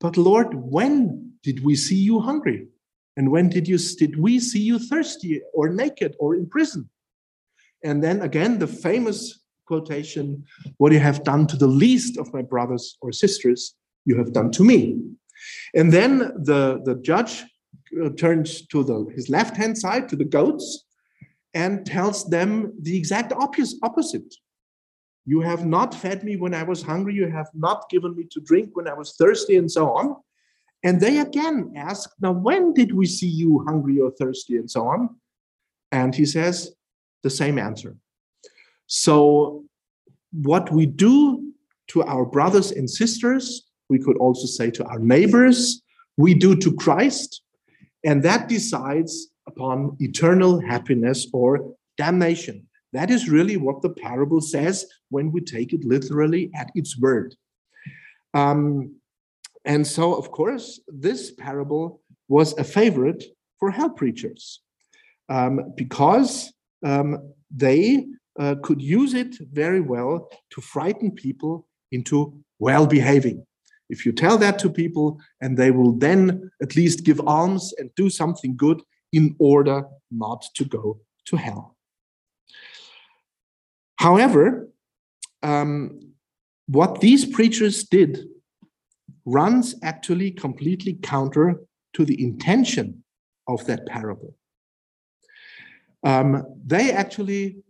[0.00, 2.68] But Lord, when did we see you hungry?
[3.16, 6.88] And when did you did we see you thirsty or naked or in prison?
[7.82, 10.44] And then again, the famous quotation,
[10.78, 13.74] What you have done to the least of my brothers or sisters,
[14.04, 15.00] you have done to me.
[15.74, 17.44] And then the, the judge
[18.02, 20.84] uh, turns to the, his left hand side to the goats
[21.54, 24.34] and tells them the exact opposite.
[25.26, 27.14] You have not fed me when I was hungry.
[27.14, 30.16] You have not given me to drink when I was thirsty, and so on.
[30.82, 34.88] And they again ask, Now, when did we see you hungry or thirsty, and so
[34.88, 35.16] on?
[35.92, 36.72] And he says
[37.22, 37.96] the same answer.
[38.86, 39.64] So,
[40.32, 41.52] what we do
[41.88, 45.82] to our brothers and sisters, we could also say to our neighbors,
[46.16, 47.42] we do to Christ.
[48.04, 52.66] And that decides upon eternal happiness or damnation.
[52.92, 57.34] That is really what the parable says when we take it literally at its word.
[58.34, 58.96] Um,
[59.64, 63.24] and so, of course, this parable was a favorite
[63.58, 64.62] for hell preachers
[65.28, 66.52] um, because
[66.84, 68.06] um, they
[68.38, 73.44] uh, could use it very well to frighten people into well behaving.
[73.88, 77.90] If you tell that to people, and they will then at least give alms and
[77.96, 78.80] do something good
[79.12, 81.76] in order not to go to hell.
[83.96, 84.68] However,
[85.42, 86.12] um,
[86.66, 88.26] what these preachers did
[89.24, 91.60] runs actually completely counter
[91.94, 93.02] to the intention
[93.48, 94.34] of that parable.
[96.02, 97.62] Um, they actually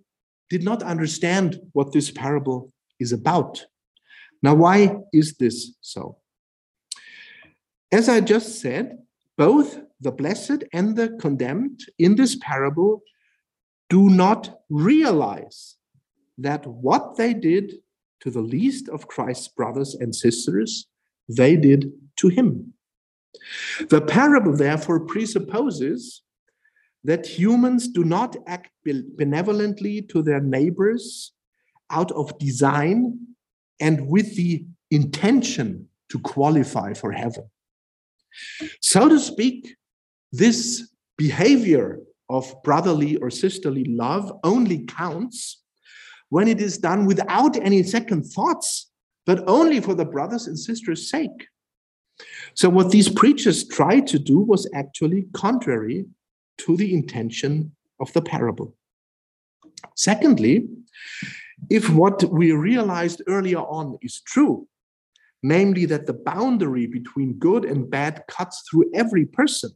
[0.49, 3.64] did not understand what this parable is about.
[4.43, 6.18] Now, why is this so?
[7.93, 8.99] As I just said,
[9.37, 13.03] both the blessed and the condemned in this parable
[13.89, 15.76] do not realize
[16.39, 17.74] that what they did
[18.20, 20.87] to the least of Christ's brothers and sisters,
[21.28, 22.74] they did to him.
[23.89, 26.22] The parable, therefore, presupposes
[27.05, 31.33] that humans do not act benevolently to their neighbors
[31.91, 33.19] out of design
[33.81, 37.49] and with the intention to qualify for heaven.
[38.81, 39.77] So to speak,
[40.33, 45.63] this behavior of brotherly or sisterly love only counts
[46.29, 48.91] when it is done without any second thoughts,
[49.27, 51.49] but only for the brothers and sisters' sake.
[52.55, 56.05] So, what these preachers tried to do was actually contrary
[56.61, 58.77] to the intention of the parable.
[59.97, 60.69] Secondly,
[61.69, 64.67] if what we realized earlier on is true,
[65.43, 69.71] namely that the boundary between good and bad cuts through every person,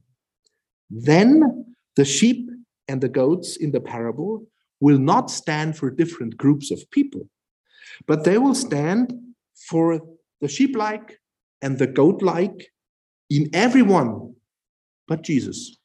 [0.90, 2.50] then the sheep
[2.88, 4.46] and the goats in the parable
[4.80, 7.28] will not stand for different groups of people,
[8.06, 9.14] but they will stand
[9.68, 10.00] for
[10.40, 11.18] the sheep like
[11.62, 12.72] and the goat like
[13.30, 14.34] in everyone
[15.06, 15.76] but Jesus.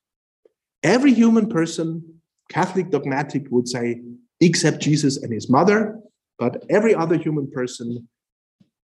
[0.84, 4.02] Every human person, Catholic dogmatic would say,
[4.40, 6.00] except Jesus and his mother,
[6.38, 8.08] but every other human person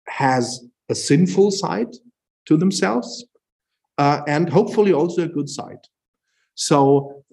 [0.08, 1.94] has a sinful side
[2.46, 3.26] to themselves
[3.98, 5.88] uh, and hopefully also a good side.
[6.56, 7.24] So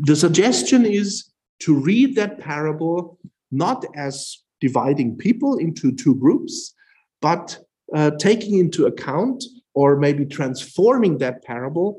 [0.00, 1.30] the suggestion is
[1.60, 3.18] to read that parable
[3.50, 6.74] not as dividing people into two groups,
[7.20, 7.58] but
[7.94, 9.44] uh, taking into account
[9.74, 11.98] or maybe transforming that parable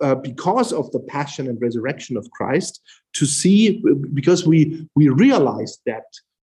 [0.00, 2.80] uh, because of the passion and resurrection of Christ
[3.14, 6.04] to see because we we realize that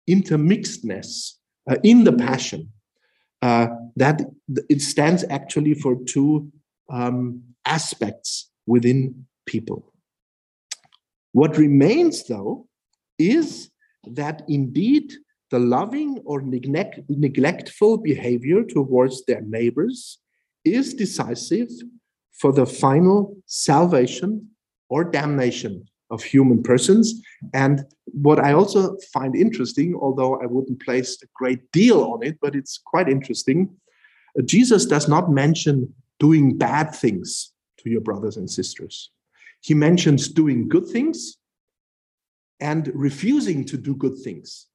[0.10, 1.34] intermixedness
[1.70, 2.72] uh, in the passion
[3.42, 4.22] uh, that
[4.70, 6.52] it stands actually for two
[6.90, 9.94] um, aspects within people.
[11.34, 12.68] What remains, though,
[13.20, 13.70] is
[14.06, 15.14] that indeed
[15.52, 20.20] the loving or neglect, neglectful behavior towards their neighbors
[20.66, 21.70] is decisive
[22.40, 24.50] for the final salvation
[24.90, 27.22] or damnation of human persons.
[27.54, 32.38] And what I also find interesting, although I wouldn't place a great deal on it,
[32.42, 33.70] but it's quite interesting,
[34.38, 39.12] uh, Jesus does not mention doing bad things to your brothers and sisters.
[39.62, 41.38] He mentions doing good things
[42.60, 44.68] and refusing to do good things.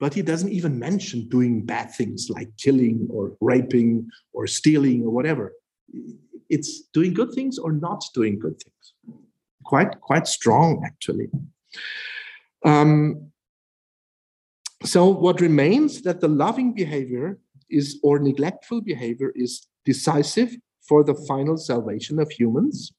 [0.00, 5.10] But he doesn't even mention doing bad things like killing or raping or stealing or
[5.10, 5.52] whatever.
[6.48, 9.18] It's doing good things or not doing good things
[9.68, 11.28] quite quite strong actually.
[12.64, 13.30] Um,
[14.84, 17.38] so what remains that the loving behavior
[17.68, 20.56] is or neglectful behavior is decisive
[20.88, 22.92] for the final salvation of humans.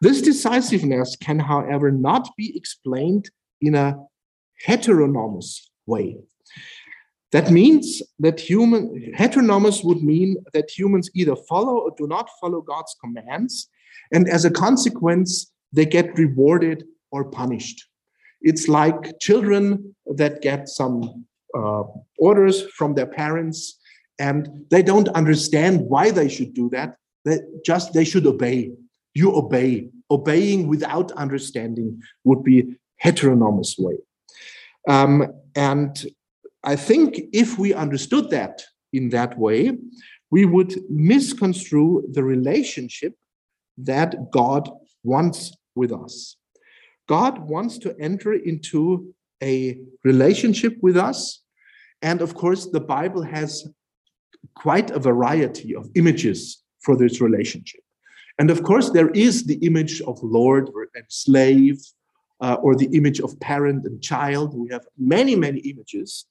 [0.00, 3.30] This decisiveness can, however, not be explained
[3.60, 3.96] in a
[4.64, 6.18] heteronomous way.
[7.32, 12.60] That means that human heteronomous would mean that humans either follow or do not follow
[12.60, 13.68] God's commands,
[14.12, 17.84] and as a consequence, they get rewarded or punished.
[18.40, 21.82] It's like children that get some uh,
[22.18, 23.78] orders from their parents
[24.18, 26.96] and they don't understand why they should do that.
[27.24, 28.72] They just they should obey.
[29.14, 29.90] You obey.
[30.10, 33.96] Obeying without understanding would be heteronomous way.
[34.88, 36.06] Um, and
[36.66, 38.62] I think if we understood that
[38.92, 39.78] in that way,
[40.32, 43.14] we would misconstrue the relationship
[43.78, 44.68] that God
[45.04, 46.36] wants with us.
[47.08, 51.42] God wants to enter into a relationship with us.
[52.02, 53.68] And of course, the Bible has
[54.56, 57.80] quite a variety of images for this relationship.
[58.40, 61.78] And of course, there is the image of Lord and slave,
[62.40, 64.54] uh, or the image of parent and child.
[64.54, 66.26] We have many, many images.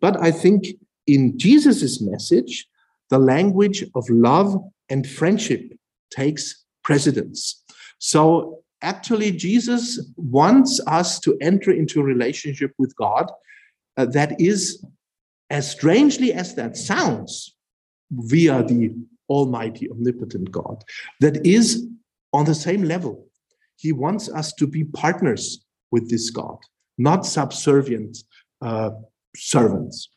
[0.00, 0.66] But I think
[1.06, 2.66] in Jesus' message,
[3.10, 4.56] the language of love
[4.88, 5.72] and friendship
[6.10, 7.62] takes precedence.
[7.98, 13.30] So actually Jesus wants us to enter into a relationship with God
[13.96, 14.84] uh, that is,
[15.50, 17.54] as strangely as that sounds,
[18.10, 18.94] via the
[19.28, 20.82] Almighty, omnipotent God,
[21.20, 21.86] that is
[22.32, 23.26] on the same level.
[23.76, 26.58] He wants us to be partners with this God,
[26.98, 28.18] not subservient
[28.60, 28.90] uh,
[29.36, 30.10] servants.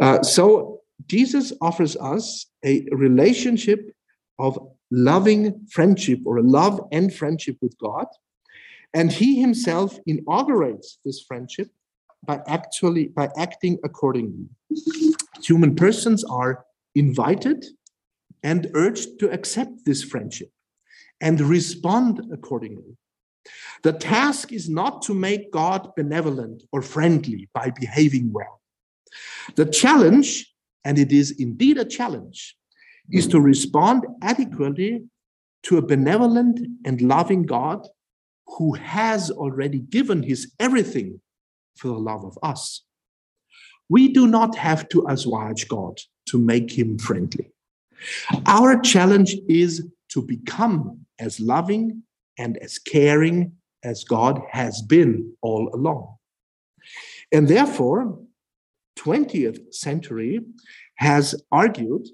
[0.00, 3.90] Uh, so Jesus offers us a relationship
[4.38, 4.58] of
[4.90, 8.06] loving friendship or a love and friendship with God.
[8.94, 11.68] And he himself inaugurates this friendship
[12.24, 14.46] by actually by acting accordingly.
[15.42, 16.64] Human persons are
[16.94, 17.64] invited
[18.42, 20.50] and urged to accept this friendship
[21.20, 22.96] and respond accordingly.
[23.82, 28.60] The task is not to make God benevolent or friendly by behaving well.
[29.56, 30.52] The challenge,
[30.84, 32.56] and it is indeed a challenge,
[33.10, 35.02] is to respond adequately
[35.64, 37.86] to a benevolent and loving God
[38.46, 41.20] who has already given his everything
[41.76, 42.84] for the love of us.
[43.88, 47.50] We do not have to assuage God to make him friendly.
[48.46, 52.02] Our challenge is to become as loving
[52.42, 53.52] and as caring
[53.84, 56.16] as God has been all along.
[57.30, 58.18] And therefore,
[58.98, 60.40] 20th century
[60.96, 62.08] has argued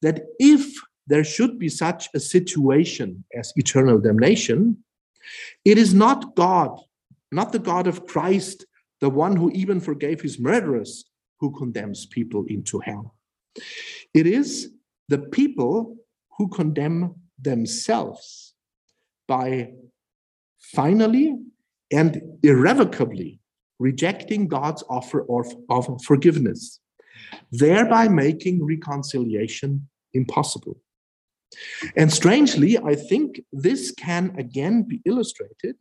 [0.00, 0.62] that if
[1.06, 4.78] there should be such a situation as eternal damnation,
[5.64, 6.80] it is not God,
[7.30, 8.64] not the God of Christ,
[9.00, 11.04] the one who even forgave his murderers,
[11.40, 13.14] who condemns people into hell.
[14.14, 14.70] It is
[15.08, 15.96] the people
[16.38, 18.43] who condemn themselves
[19.26, 19.72] by
[20.58, 21.36] finally
[21.92, 23.40] and irrevocably
[23.78, 26.80] rejecting God's offer of, of forgiveness,
[27.50, 30.80] thereby making reconciliation impossible.
[31.96, 35.76] And strangely, I think this can again be illustrated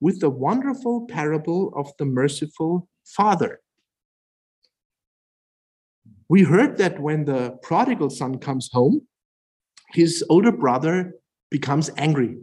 [0.00, 3.60] with the wonderful parable of the merciful father.
[6.28, 9.02] We heard that when the prodigal son comes home,
[9.92, 11.14] his older brother
[11.50, 12.36] becomes angry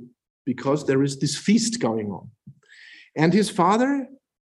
[0.45, 2.29] because there is this feast going on.
[3.15, 4.07] And his father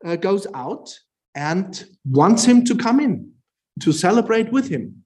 [0.05, 0.93] uh, goes out
[1.35, 3.31] and wants him to come in
[3.81, 5.03] to celebrate with him.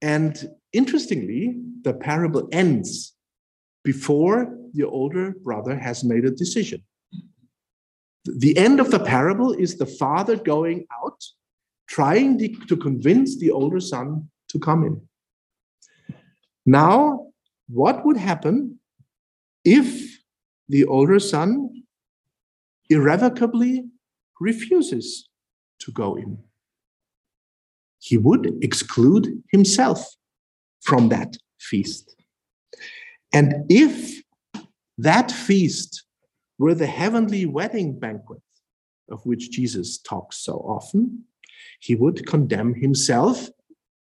[0.00, 3.14] And interestingly, the parable ends
[3.84, 6.82] before the older brother has made a decision.
[8.24, 11.24] The end of the parable is the father going out,
[11.88, 15.00] trying to convince the older son to come in.
[16.66, 17.28] Now,
[17.68, 18.77] what would happen
[19.68, 20.20] if
[20.70, 21.82] the older son
[22.88, 23.84] irrevocably
[24.40, 25.28] refuses
[25.78, 26.38] to go in.
[27.98, 30.00] He would exclude himself
[30.80, 32.16] from that feast.
[33.34, 34.22] And if
[34.96, 36.04] that feast
[36.58, 38.40] were the heavenly wedding banquet
[39.10, 41.24] of which Jesus talks so often,
[41.80, 43.50] he would condemn himself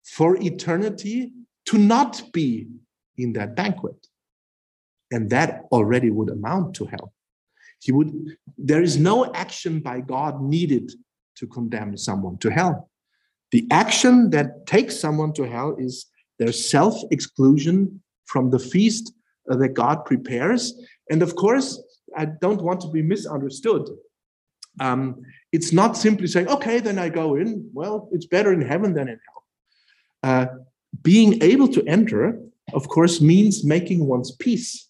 [0.04, 1.32] for eternity
[1.66, 2.68] to not be
[3.18, 4.08] in that banquet.
[5.14, 7.14] And that already would amount to hell.
[7.80, 8.12] He would,
[8.58, 10.92] there is no action by God needed
[11.38, 12.90] to condemn someone to hell.
[13.52, 16.08] The action that takes someone to hell is
[16.40, 19.14] their self exclusion from the feast
[19.52, 20.74] uh, that God prepares.
[21.12, 21.80] And of course,
[22.18, 23.88] I don't want to be misunderstood.
[24.80, 27.70] Um, it's not simply saying, okay, then I go in.
[27.72, 29.44] Well, it's better in heaven than in hell.
[30.24, 30.46] Uh,
[31.04, 32.40] being able to enter,
[32.74, 34.90] of course, means making one's peace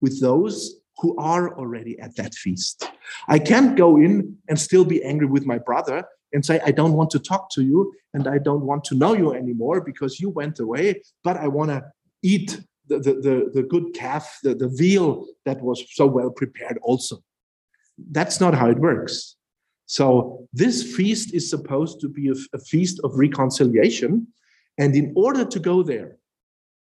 [0.00, 2.90] with those who are already at that feast.
[3.28, 6.92] I can't go in and still be angry with my brother and say, I don't
[6.92, 10.30] want to talk to you and I don't want to know you anymore because you
[10.30, 11.82] went away, but I want to
[12.22, 16.78] eat the, the, the, the, good calf, the, the veal that was so well prepared
[16.82, 17.18] also.
[18.10, 19.36] That's not how it works.
[19.86, 24.28] So, this feast is supposed to be a, a feast of reconciliation.
[24.78, 26.16] And in order to go there,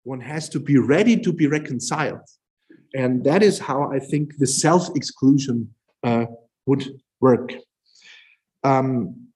[0.03, 2.27] one has to be ready to be reconciled.
[2.97, 5.71] And that is how I think the self exclusion
[6.03, 6.25] uh,
[6.65, 6.83] would
[7.21, 7.53] work.
[8.63, 9.27] Um,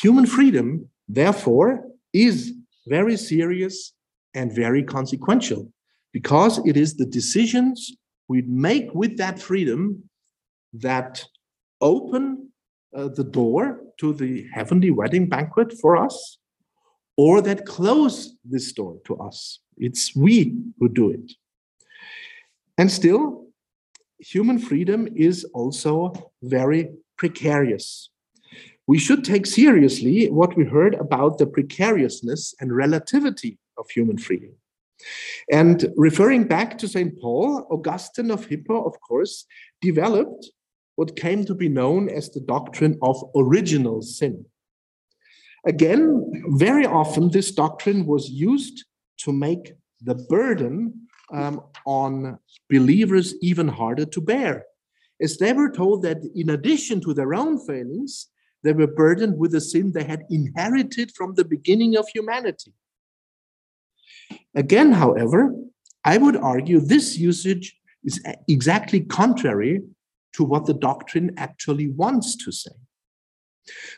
[0.00, 2.52] human freedom, therefore, is
[2.86, 3.92] very serious
[4.34, 5.72] and very consequential
[6.12, 7.90] because it is the decisions
[8.28, 10.04] we make with that freedom
[10.72, 11.24] that
[11.80, 12.52] open
[12.94, 16.38] uh, the door to the heavenly wedding banquet for us
[17.16, 19.58] or that close this door to us.
[19.76, 21.32] It's we who do it.
[22.80, 23.44] And still,
[24.20, 28.08] human freedom is also very precarious.
[28.86, 34.52] We should take seriously what we heard about the precariousness and relativity of human freedom.
[35.52, 37.20] And referring back to St.
[37.20, 39.44] Paul, Augustine of Hippo, of course,
[39.82, 40.50] developed
[40.96, 44.46] what came to be known as the doctrine of original sin.
[45.66, 48.86] Again, very often this doctrine was used
[49.18, 54.64] to make the burden um, on believers even harder to bear,
[55.20, 58.28] as they were told that in addition to their own failings,
[58.62, 62.72] they were burdened with a sin they had inherited from the beginning of humanity.
[64.54, 65.54] Again, however,
[66.04, 69.82] I would argue this usage is exactly contrary
[70.34, 72.70] to what the doctrine actually wants to say.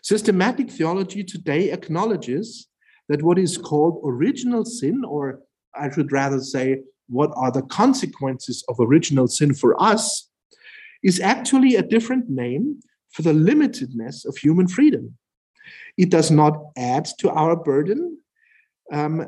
[0.02, 2.68] Systematic theology today acknowledges
[3.08, 5.40] that what is called original sin, or
[5.74, 10.28] I should rather say, what are the consequences of original sin for us,
[11.02, 12.80] is actually a different name
[13.10, 15.16] for the limitedness of human freedom.
[15.96, 18.18] It does not add to our burden,
[18.92, 19.26] um,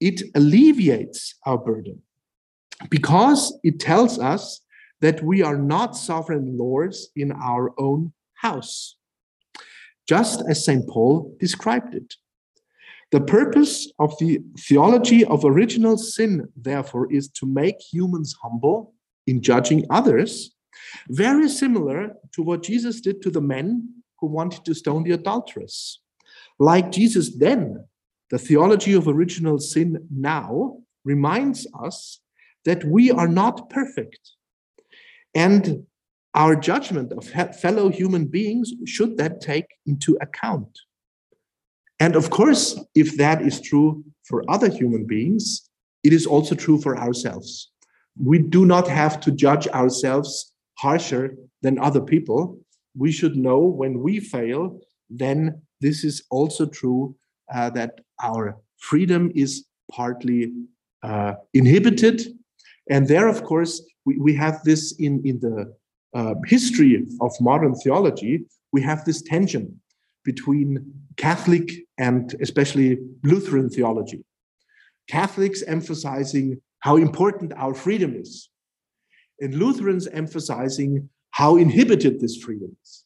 [0.00, 2.02] it alleviates our burden
[2.90, 4.60] because it tells us
[5.00, 8.96] that we are not sovereign lords in our own house,
[10.08, 10.88] just as St.
[10.88, 12.14] Paul described it.
[13.12, 18.94] The purpose of the theology of original sin, therefore, is to make humans humble
[19.26, 20.56] in judging others,
[21.10, 26.00] very similar to what Jesus did to the men who wanted to stone the adulteress.
[26.58, 27.84] Like Jesus then,
[28.30, 32.20] the theology of original sin now reminds us
[32.64, 34.20] that we are not perfect.
[35.34, 35.84] And
[36.34, 40.78] our judgment of fellow human beings should that take into account.
[42.02, 45.70] And of course, if that is true for other human beings,
[46.02, 47.70] it is also true for ourselves.
[48.20, 52.58] We do not have to judge ourselves harsher than other people.
[52.96, 57.14] We should know when we fail, then this is also true
[57.54, 60.52] uh, that our freedom is partly
[61.04, 62.16] uh, inhibited.
[62.90, 65.72] And there, of course, we, we have this in, in the
[66.14, 69.80] uh, history of modern theology, we have this tension
[70.24, 74.24] between Catholic and especially Lutheran theology.
[75.08, 78.48] Catholics emphasizing how important our freedom is,
[79.40, 83.04] and Lutherans emphasizing how inhibited this freedom is.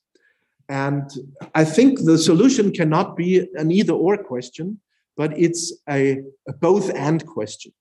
[0.68, 1.08] And
[1.54, 4.80] I think the solution cannot be an either or question,
[5.16, 7.72] but it's a, a both and question.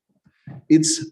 [0.70, 1.06] It's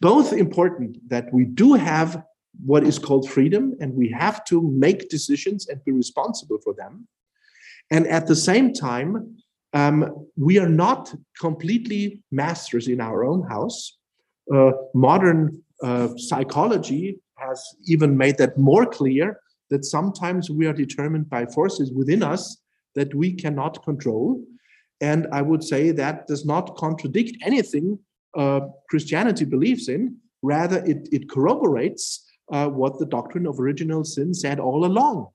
[0.00, 2.22] both important that we do have
[2.64, 7.08] what is called freedom and we have to make decisions and be responsible for them.
[7.92, 9.36] And at the same time,
[9.74, 13.98] um, we are not completely masters in our own house.
[14.52, 19.38] Uh, modern uh, psychology has even made that more clear
[19.68, 22.62] that sometimes we are determined by forces within us
[22.94, 24.42] that we cannot control.
[25.02, 27.98] And I would say that does not contradict anything
[28.34, 30.16] uh, Christianity believes in.
[30.42, 35.28] Rather, it, it corroborates uh, what the doctrine of original sin said all along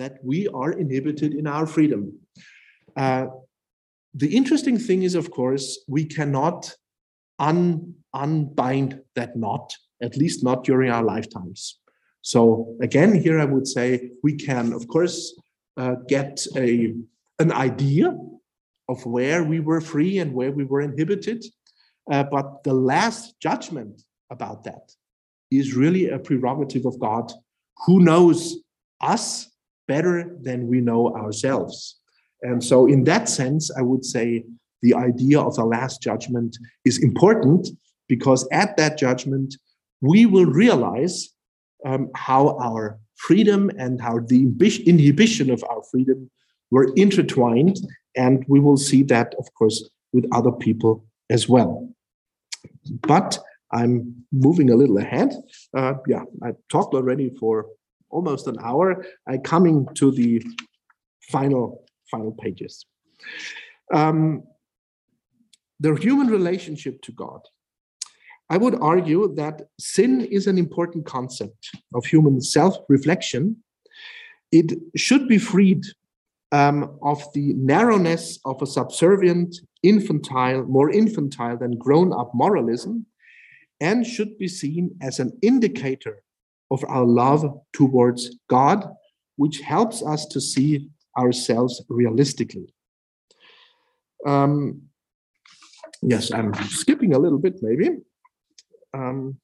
[0.00, 2.02] that we are inhibited in our freedom.
[2.96, 3.26] Uh,
[4.14, 6.74] the interesting thing is, of course, we cannot
[7.38, 11.78] un, unbind that knot, at least not during our lifetimes.
[12.22, 15.38] So, again, here I would say we can, of course,
[15.76, 16.94] uh, get a,
[17.38, 18.16] an idea
[18.88, 21.44] of where we were free and where we were inhibited.
[22.10, 24.92] Uh, but the last judgment about that
[25.50, 27.32] is really a prerogative of God
[27.86, 28.56] who knows
[29.00, 29.50] us
[29.94, 30.16] better
[30.46, 31.74] than we know ourselves.
[32.48, 34.44] And so, in that sense, I would say
[34.86, 36.52] the idea of the last judgment
[36.84, 37.68] is important
[38.08, 39.50] because at that judgment,
[40.00, 41.16] we will realize
[41.84, 44.40] um, how our freedom and how the
[44.92, 46.30] inhibition of our freedom
[46.70, 47.76] were intertwined.
[48.16, 49.78] And we will see that, of course,
[50.14, 51.04] with other people
[51.36, 51.72] as well.
[53.12, 53.38] But
[53.72, 55.30] I'm moving a little ahead.
[55.76, 57.66] Uh, yeah, I talked already for
[58.10, 59.04] almost an hour.
[59.28, 60.42] I'm coming to the
[61.30, 62.86] final final pages.
[63.92, 64.42] Um,
[65.78, 67.40] the human relationship to God.
[68.50, 73.56] I would argue that sin is an important concept of human self-reflection.
[74.50, 75.84] It should be freed
[76.50, 83.06] um, of the narrowness of a subservient, infantile, more infantile than grown-up moralism,
[83.80, 86.24] and should be seen as an indicator
[86.70, 88.86] of our love towards God,
[89.36, 92.72] which helps us to see ourselves realistically.
[94.26, 94.82] Um,
[96.02, 97.98] yes, I'm skipping a little bit, maybe.
[98.94, 99.38] Um,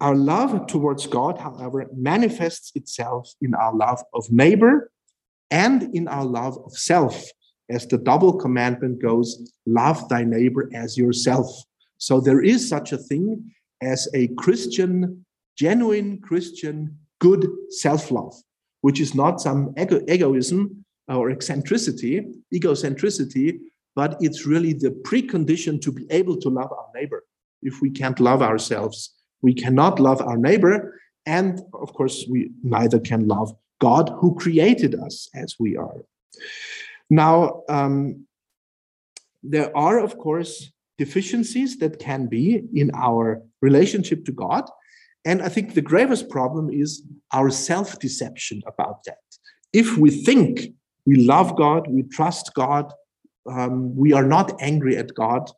[0.00, 4.90] our love towards God, however, manifests itself in our love of neighbor
[5.50, 7.24] and in our love of self,
[7.70, 11.46] as the double commandment goes love thy neighbor as yourself.
[11.98, 15.24] So there is such a thing as a Christian,
[15.56, 18.34] genuine Christian, good self love,
[18.80, 23.58] which is not some ego- egoism or eccentricity, egocentricity,
[23.94, 27.24] but it's really the precondition to be able to love our neighbor.
[27.62, 31.00] If we can't love ourselves, we cannot love our neighbor.
[31.24, 36.04] And of course, we neither can love God who created us as we are.
[37.08, 38.26] Now, um,
[39.42, 44.64] there are, of course, deficiencies that can be in our relationship to God.
[45.24, 49.18] And I think the gravest problem is our self deception about that.
[49.72, 50.72] If we think
[51.04, 52.92] we love God, we trust God,
[53.50, 55.50] um, we are not angry at God,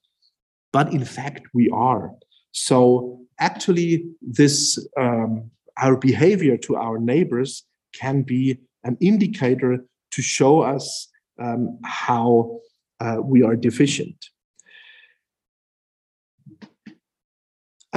[0.72, 2.10] but in fact we are.
[2.52, 7.64] So actually, this um, our behavior to our neighbors
[7.94, 11.08] can be an indicator to show us
[11.38, 12.58] um, how
[13.00, 14.16] uh, we are deficient.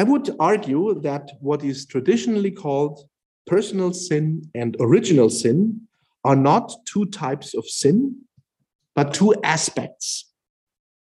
[0.02, 3.08] I would argue that what is traditionally called
[3.46, 5.82] personal sin and original sin
[6.24, 8.16] are not two types of sin,
[8.96, 10.32] but two aspects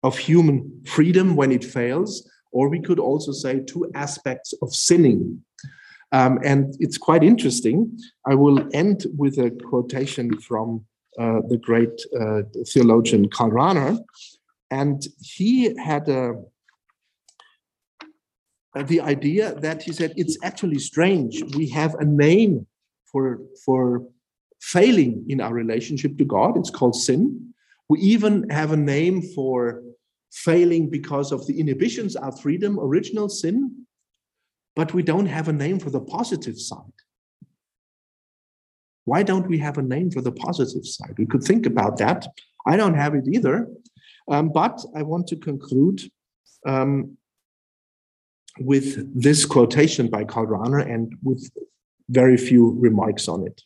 [0.03, 5.45] of human freedom when it fails, or we could also say two aspects of sinning.
[6.13, 7.79] Um, and it's quite interesting.
[8.27, 10.87] I will end with a quotation from
[11.21, 12.41] uh, the great uh,
[12.73, 13.99] theologian Karl Rahner.
[14.71, 16.37] And he had a,
[18.75, 21.43] the idea that he said it's actually strange.
[21.57, 22.67] We have a name
[23.11, 24.07] for, for
[24.61, 27.55] failing in our relationship to God, it's called sin.
[27.89, 29.83] We even have a name for
[30.31, 33.87] failing because of the inhibitions, our freedom, original sin,
[34.77, 36.93] but we don't have a name for the positive side.
[39.07, 41.15] Why don't we have a name for the positive side?
[41.17, 42.27] We could think about that.
[42.67, 43.67] I don't have it either.
[44.31, 46.03] Um, but I want to conclude
[46.67, 47.17] um,
[48.61, 51.51] with this quotation by Karl Rahner and with
[52.09, 53.63] very few remarks on it.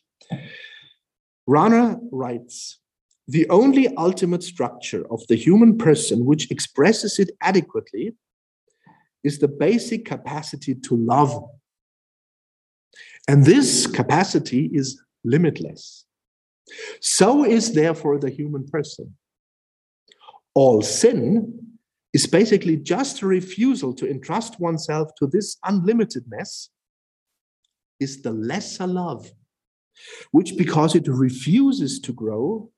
[1.47, 2.79] Rahner writes
[3.27, 8.15] The only ultimate structure of the human person which expresses it adequately
[9.23, 11.43] is the basic capacity to love.
[13.27, 16.05] And this capacity is limitless.
[16.99, 19.15] So is therefore the human person.
[20.53, 21.72] All sin
[22.13, 26.69] is basically just a refusal to entrust oneself to this unlimitedness,
[27.99, 29.31] is the lesser love,
[30.31, 32.69] which because it refuses to grow,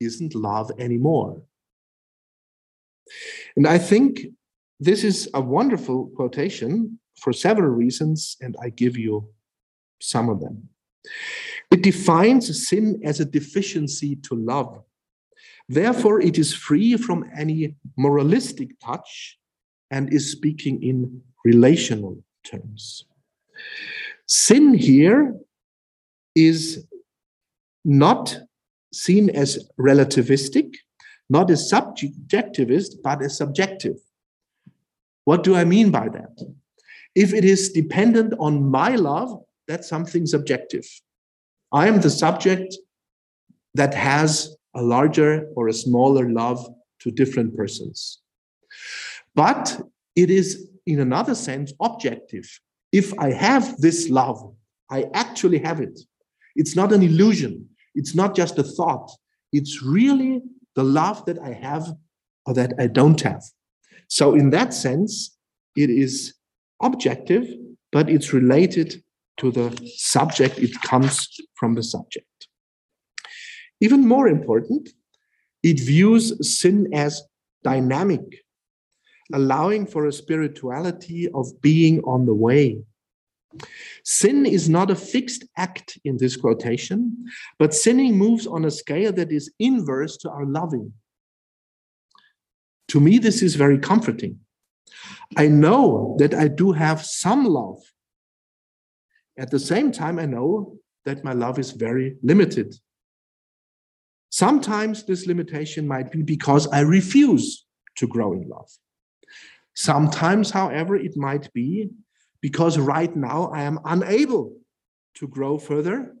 [0.00, 1.42] isn't love anymore.
[3.56, 4.26] And I think
[4.78, 9.28] this is a wonderful quotation for several reasons, and I give you
[10.00, 10.68] some of them.
[11.70, 14.82] It defines sin as a deficiency to love.
[15.72, 19.38] Therefore, it is free from any moralistic touch
[19.90, 23.06] and is speaking in relational terms.
[24.26, 25.34] Sin here
[26.34, 26.86] is
[27.86, 28.38] not
[28.92, 30.74] seen as relativistic,
[31.30, 33.96] not as subjectivist, but as subjective.
[35.24, 36.54] What do I mean by that?
[37.14, 40.86] If it is dependent on my love, that's something subjective.
[41.72, 42.76] I am the subject
[43.74, 46.66] that has a larger or a smaller love
[47.00, 48.20] to different persons.
[49.34, 49.80] But
[50.16, 52.48] it is, in another sense, objective.
[52.92, 54.54] If I have this love,
[54.90, 55.98] I actually have it.
[56.54, 59.10] It's not an illusion, it's not just a thought.
[59.52, 60.42] It's really
[60.74, 61.86] the love that I have
[62.46, 63.42] or that I don't have.
[64.08, 65.36] So, in that sense,
[65.76, 66.34] it is
[66.82, 67.46] objective,
[67.90, 69.02] but it's related
[69.38, 72.26] to the subject, it comes from the subject.
[73.82, 74.88] Even more important,
[75.62, 76.24] it views
[76.58, 77.22] sin as
[77.62, 78.44] dynamic,
[79.32, 82.82] allowing for a spirituality of being on the way.
[84.04, 87.26] Sin is not a fixed act in this quotation,
[87.58, 90.92] but sinning moves on a scale that is inverse to our loving.
[92.88, 94.38] To me, this is very comforting.
[95.36, 97.82] I know that I do have some love
[99.38, 102.74] at the same time, I know that my love is very limited.
[104.32, 107.66] Sometimes this limitation might be because I refuse
[107.96, 108.70] to grow in love.
[109.74, 111.90] Sometimes, however, it might be
[112.40, 114.56] because right now I am unable
[115.16, 116.14] to grow further,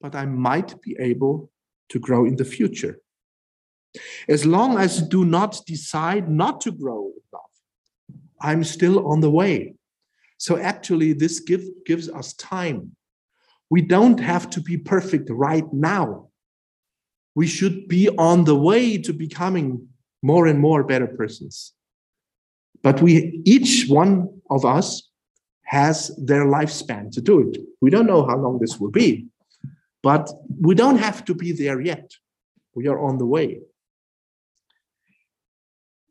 [0.00, 1.50] but I might be able
[1.90, 3.00] to grow in the future.
[4.26, 9.20] As long as I do not decide not to grow in love, I'm still on
[9.20, 9.74] the way.
[10.38, 12.96] So actually, this give, gives us time.
[13.68, 16.29] We don't have to be perfect right now.
[17.34, 19.88] We should be on the way to becoming
[20.22, 21.72] more and more better persons.
[22.82, 25.08] But we, each one of us,
[25.64, 27.58] has their lifespan to do it.
[27.80, 29.28] We don't know how long this will be,
[30.02, 30.28] but
[30.60, 32.10] we don't have to be there yet.
[32.74, 33.60] We are on the way.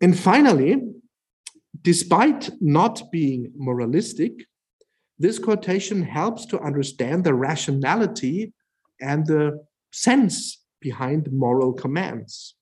[0.02, 0.82] And finally,
[1.82, 4.46] Despite not being moralistic,
[5.18, 8.54] this quotation helps to understand the rationality
[9.00, 12.56] and the sense behind moral commands.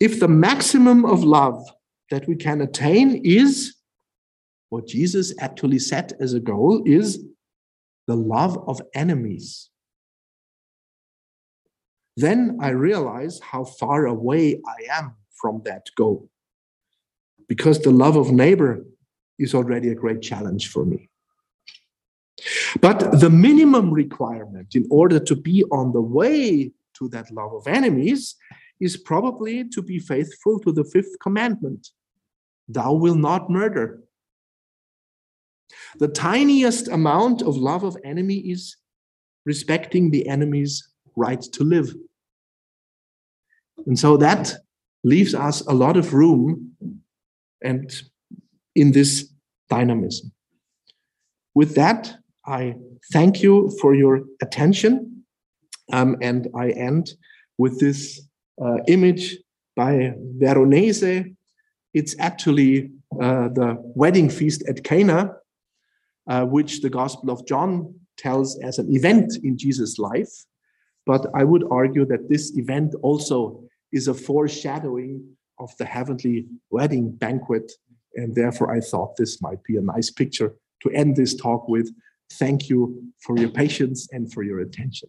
[0.00, 1.62] If the maximum of love
[2.10, 3.76] that we can attain is
[4.68, 7.24] what Jesus actually set as a goal is
[8.06, 9.70] the love of enemies.
[12.16, 16.28] Then I realize how far away I am from that goal
[17.48, 18.84] because the love of neighbor
[19.38, 21.10] is already a great challenge for me.
[22.80, 27.66] But the minimum requirement in order to be on the way to that love of
[27.66, 28.36] enemies
[28.80, 31.90] is probably to be faithful to the fifth commandment
[32.68, 34.02] Thou will not murder.
[35.98, 38.76] The tiniest amount of love of enemy is
[39.44, 41.94] respecting the enemy's right to live.
[43.86, 44.54] And so that
[45.02, 46.72] leaves us a lot of room
[47.62, 47.94] and
[48.74, 49.30] in this
[49.68, 50.32] dynamism.
[51.54, 52.16] With that,
[52.46, 52.76] I
[53.12, 55.24] thank you for your attention.
[55.92, 57.12] Um, and I end
[57.58, 58.20] with this
[58.62, 59.36] uh, image
[59.76, 61.24] by Veronese.
[61.92, 62.90] It's actually
[63.20, 65.36] uh, the wedding feast at Cana,
[66.28, 70.32] uh, which the Gospel of John tells as an event in Jesus' life.
[71.06, 75.22] But I would argue that this event also is a foreshadowing
[75.58, 77.72] of the heavenly wedding banquet.
[78.14, 81.90] And therefore, I thought this might be a nice picture to end this talk with.
[82.32, 85.08] Thank you for your patience and for your attention.